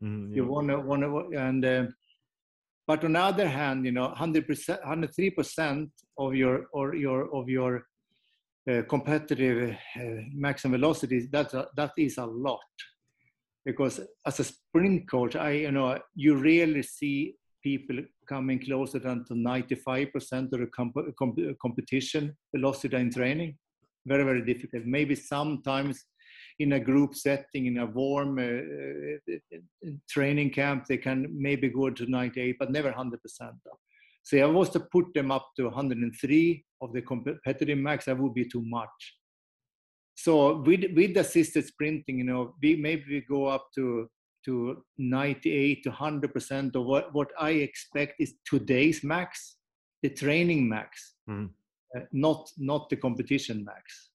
[0.03, 1.65] Mm, you want to want to and.
[1.65, 1.87] Uh,
[2.89, 7.85] but on the other hand, you know, 100%, 103% of your or your of your
[8.71, 10.01] uh, competitive uh,
[10.35, 12.73] maximum velocities, that's a, that is a lot.
[13.65, 19.25] Because as a sprint coach, I you know you rarely see people coming closer than
[19.27, 23.59] to 95% of the comp- comp- competition velocity in training
[24.09, 24.85] very, very difficult.
[24.87, 26.05] Maybe sometimes
[26.59, 31.91] in a group setting, in a warm uh, uh, training camp, they can maybe go
[31.91, 33.19] to 98, but never 100%.
[34.25, 38.35] So I was to put them up to 103 of the competitive max, that would
[38.35, 39.17] be too much.
[40.17, 44.11] So with, with assisted sprinting, you know, we maybe we go up to
[44.45, 49.57] to 98 to 100% of what, what I expect is today's max,
[50.03, 51.15] the training max.
[51.29, 51.51] Mm.
[51.97, 54.11] Uh, not not the competition max.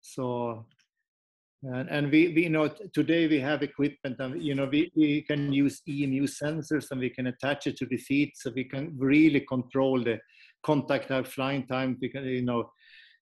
[0.00, 0.66] So
[1.62, 5.22] and, and we, we you know today we have equipment and you know we, we
[5.22, 8.94] can use IMU sensors and we can attach it to the feet so we can
[8.96, 10.18] really control the
[10.62, 11.98] contact out flying time.
[12.00, 12.70] We can you know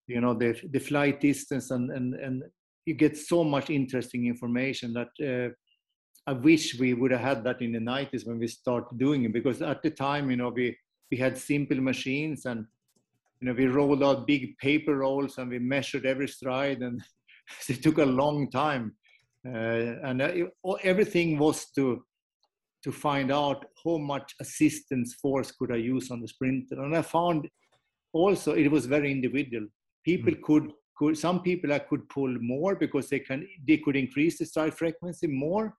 [0.06, 2.42] you know the the flight distance and and and
[2.84, 5.52] you get so much interesting information that uh,
[6.28, 9.32] I wish we would have had that in the 90s when we started doing it
[9.32, 10.76] because at the time you know we
[11.10, 12.66] we had simple machines and
[13.40, 17.02] you know, we rolled out big paper rolls and we measured every stride, and
[17.68, 18.94] it took a long time.
[19.46, 20.32] Uh, and uh,
[20.82, 22.04] everything was to
[22.82, 26.80] to find out how much assistance force could I use on the sprinter.
[26.82, 27.48] And I found
[28.12, 29.66] also it was very individual.
[30.04, 30.42] People mm.
[30.42, 34.46] could could some people I could pull more because they can they could increase the
[34.46, 35.76] stride frequency more,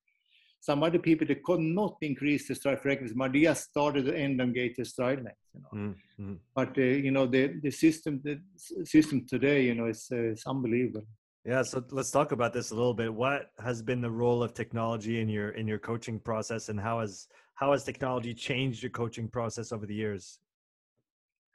[0.59, 4.13] some other people they could not increase the stride frequency, but they just started to
[4.13, 5.45] elongate the stride length.
[5.53, 5.73] You know.
[5.79, 6.33] Mm-hmm.
[6.55, 8.39] But uh, you know the the system the
[8.85, 11.05] system today, you know, is uh, it's unbelievable.
[11.47, 13.13] Yeah, so let's talk about this a little bit.
[13.13, 16.99] What has been the role of technology in your in your coaching process, and how
[16.99, 20.39] has how has technology changed your coaching process over the years?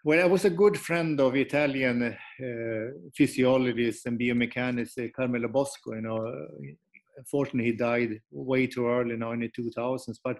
[0.02, 5.92] Well, I was a good friend of Italian uh, physiologist and biomechanist uh, Carmelo Bosco.
[5.92, 6.46] You know,
[7.18, 10.38] unfortunately he died way too early now in the 2000s but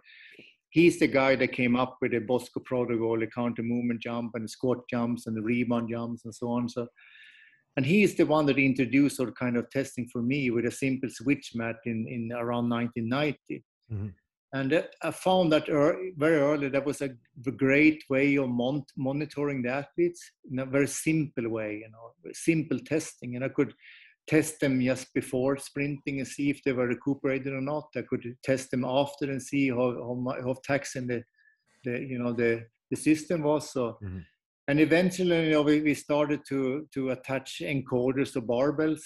[0.70, 4.44] he's the guy that came up with the bosco protocol the counter movement jump and
[4.44, 6.86] the squat jumps and the rebound jumps and so on so
[7.76, 10.66] and he is the one that introduced sort of kind of testing for me with
[10.66, 14.08] a simple switch mat in, in around 1990 mm-hmm.
[14.52, 15.66] and uh, i found that
[16.16, 17.10] very early that was a
[17.56, 22.78] great way of mon- monitoring the athletes in a very simple way you know simple
[22.80, 23.74] testing and i could
[24.26, 27.88] test them just before sprinting and see if they were recuperated or not.
[27.96, 31.22] I could test them after and see how how, how taxing the,
[31.84, 33.72] the you know the the system was.
[33.72, 34.18] So, mm-hmm.
[34.68, 39.02] And eventually, you know, we, we started to to attach encoders to barbells.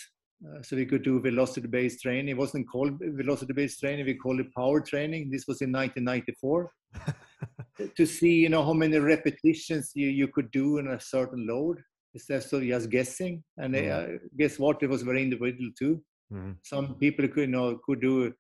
[0.47, 2.29] Uh, so we could do velocity-based training.
[2.29, 5.31] It wasn't called velocity-based training; we called it power training.
[5.31, 6.71] This was in 1994.
[7.97, 11.79] to see, you know, how many repetitions you, you could do in a certain load
[12.15, 13.43] instead of just guessing.
[13.57, 14.15] And mm-hmm.
[14.15, 14.83] uh, guess what?
[14.83, 16.03] It was very individual too.
[16.33, 16.53] Mm-hmm.
[16.63, 18.33] Some people could, you know, could do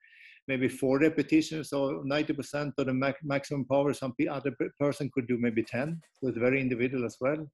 [0.48, 3.92] maybe four repetitions, or 90% of the max- maximum power.
[3.92, 6.00] Some other person could do maybe 10.
[6.14, 7.46] So it's very individual as well.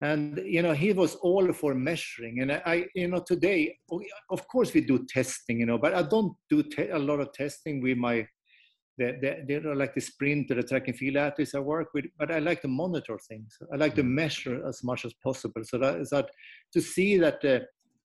[0.00, 2.40] And you know, he was all for measuring.
[2.40, 3.78] And I, you know, today,
[4.30, 7.32] of course, we do testing, you know, but I don't do te- a lot of
[7.32, 8.26] testing with my
[8.98, 12.30] the, the, like the sprint or the track and field athletes I work with, but
[12.30, 13.56] I like to monitor things.
[13.72, 14.08] I like to mm.
[14.08, 15.62] measure as much as possible.
[15.64, 16.30] So that is that
[16.72, 17.60] to see that, uh,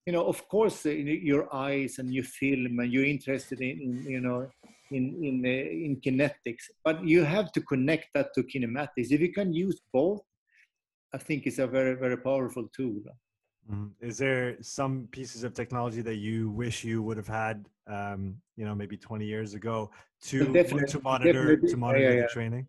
[0.05, 4.03] you know, of course, uh, your eyes and you film and you're interested in, in
[4.07, 4.49] you know,
[4.91, 9.11] in in uh, in kinetics, but you have to connect that to kinematics.
[9.11, 10.21] If you can use both,
[11.13, 13.01] I think it's a very very powerful tool.
[13.71, 13.91] Mm.
[14.01, 18.65] Is there some pieces of technology that you wish you would have had, um, you
[18.65, 19.91] know, maybe 20 years ago
[20.23, 20.39] to
[20.87, 22.21] to monitor to monitor yeah, yeah, yeah.
[22.21, 22.67] the training?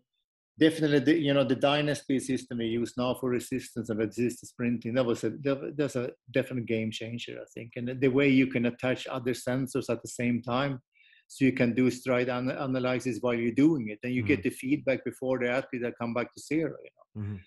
[0.59, 4.93] Definitely, the, you know, the Dynasty system we use now for resistance and resistance sprinting
[4.93, 5.31] that was a
[5.75, 7.71] that's a definite game changer, I think.
[7.75, 10.81] And the way you can attach other sensors at the same time,
[11.27, 14.27] so you can do stride an- analysis while you're doing it, and you mm-hmm.
[14.27, 16.75] get the feedback before the athlete that come back to zero.
[16.83, 17.21] You know.
[17.21, 17.37] Mm-hmm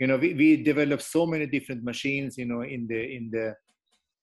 [0.00, 3.54] you know we, we developed so many different machines you know in the in the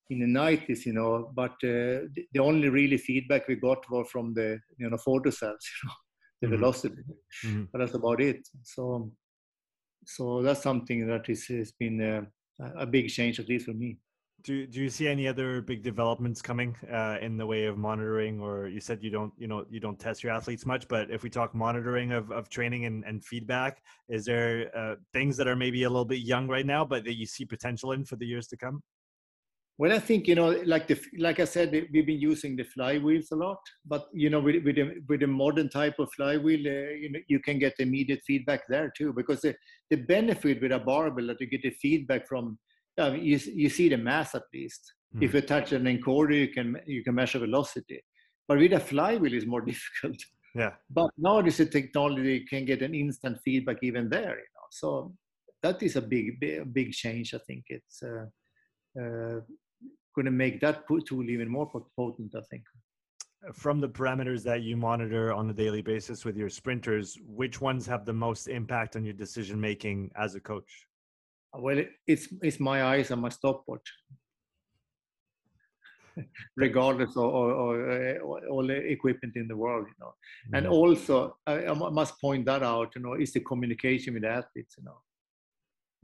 [0.10, 4.34] in the 90s you know but uh, the, only really feedback we got was from
[4.34, 5.96] the you know photo cells you know
[6.42, 6.56] the mm-hmm.
[6.58, 7.04] velocity
[7.46, 7.64] mm-hmm.
[7.72, 9.12] but that's about it so
[10.06, 12.22] so that's something that is has been uh,
[12.78, 13.98] a big change at least for me
[14.44, 18.40] do do you see any other big developments coming uh, in the way of monitoring
[18.40, 21.24] or you said you don't you know you don't test your athletes much but if
[21.24, 25.56] we talk monitoring of, of training and, and feedback is there uh, things that are
[25.56, 28.26] maybe a little bit young right now but that you see potential in for the
[28.26, 28.82] years to come
[29.78, 33.32] well i think you know like the like i said we've been using the flywheels
[33.32, 36.90] a lot but you know with, with, the, with the modern type of flywheel uh,
[37.02, 39.56] you know you can get immediate feedback there too because the,
[39.90, 42.58] the benefit with a barbell that you get the feedback from
[42.98, 44.94] you, you see the mass at least.
[45.16, 45.24] Mm.
[45.24, 48.04] If you touch an encoder, you can you can measure velocity.
[48.48, 50.18] But with a flywheel, is more difficult.
[50.56, 50.72] Yeah.
[50.90, 54.38] But nowadays, the technology can get an instant feedback even there.
[54.38, 55.14] You know, so
[55.62, 57.34] that is a big big, big change.
[57.34, 58.26] I think it's uh,
[59.00, 59.42] uh,
[60.18, 62.34] going to make that tool even more potent.
[62.36, 62.64] I think.
[63.54, 67.86] From the parameters that you monitor on a daily basis with your sprinters, which ones
[67.86, 70.72] have the most impact on your decision making as a coach?
[71.66, 73.88] well, it's it's my eyes and my stopwatch,
[76.58, 80.14] regardless of, all the equipment in the world, you know.
[80.14, 80.56] Mm-hmm.
[80.56, 84.30] And also, I, I, must point that out, you know, is the communication with the
[84.30, 85.00] athletes, you know.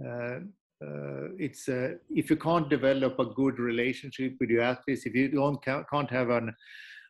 [0.07, 0.39] Uh,
[0.83, 5.29] uh, it's uh, if you can't develop a good relationship with your athletes, if you
[5.29, 6.53] don't can't have an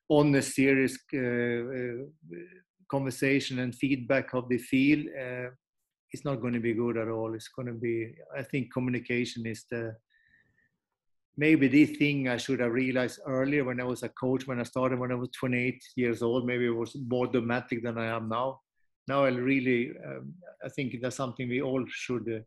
[0.09, 2.43] honest, serious uh, uh,
[2.89, 5.49] conversation and feedback of the field, uh,
[6.11, 7.33] it's not going to be good at all.
[7.33, 9.95] It's going to be, I think communication is the,
[11.35, 14.63] maybe the thing I should have realized earlier when I was a coach, when I
[14.63, 18.29] started when I was 28 years old, maybe it was more dramatic than I am
[18.29, 18.59] now.
[19.07, 22.39] Now I really, um, I think that's something we all should uh,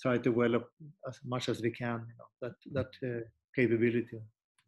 [0.00, 0.68] try to develop
[1.08, 2.28] as much as we can, you know,
[2.72, 3.20] that, that uh,
[3.54, 4.18] capability.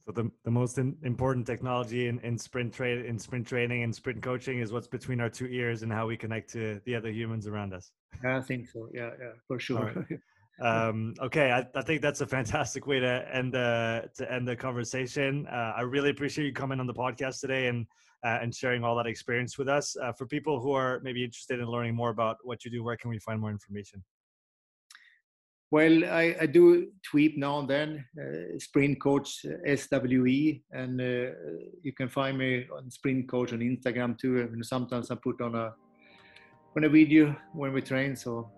[0.06, 3.92] So the, the most in, important technology in, in sprint trade in sprint training and
[3.92, 7.10] sprint coaching is what's between our two ears and how we connect to the other
[7.10, 7.90] humans around us.
[8.24, 8.88] I think so.
[8.94, 10.06] Yeah, yeah, for sure.
[10.58, 14.56] Um, okay, I, I, think that's a fantastic way to end the to end the
[14.56, 15.46] conversation.
[15.48, 17.86] Uh, I really appreciate you coming on the podcast today and
[18.24, 19.96] uh, and sharing all that experience with us.
[20.02, 22.96] Uh, for people who are maybe interested in learning more about what you do, where
[22.96, 24.02] can we find more information?
[25.70, 31.32] Well, I, I, do tweet now and then, uh, Sprint Coach uh, SWE, and uh,
[31.82, 34.42] you can find me on Sprint Coach on Instagram too.
[34.42, 35.74] And sometimes I put on a
[36.76, 38.48] on a video when we train, so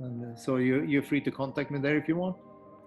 [0.00, 2.36] and, uh, so you you're free to contact me there if you want.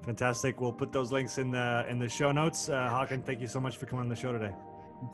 [0.05, 0.59] Fantastic.
[0.59, 2.69] We'll put those links in the in the show notes.
[2.69, 4.53] Uh, Håkan, thank you so much for coming on the show today.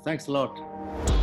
[0.06, 1.23] Thanks a lot.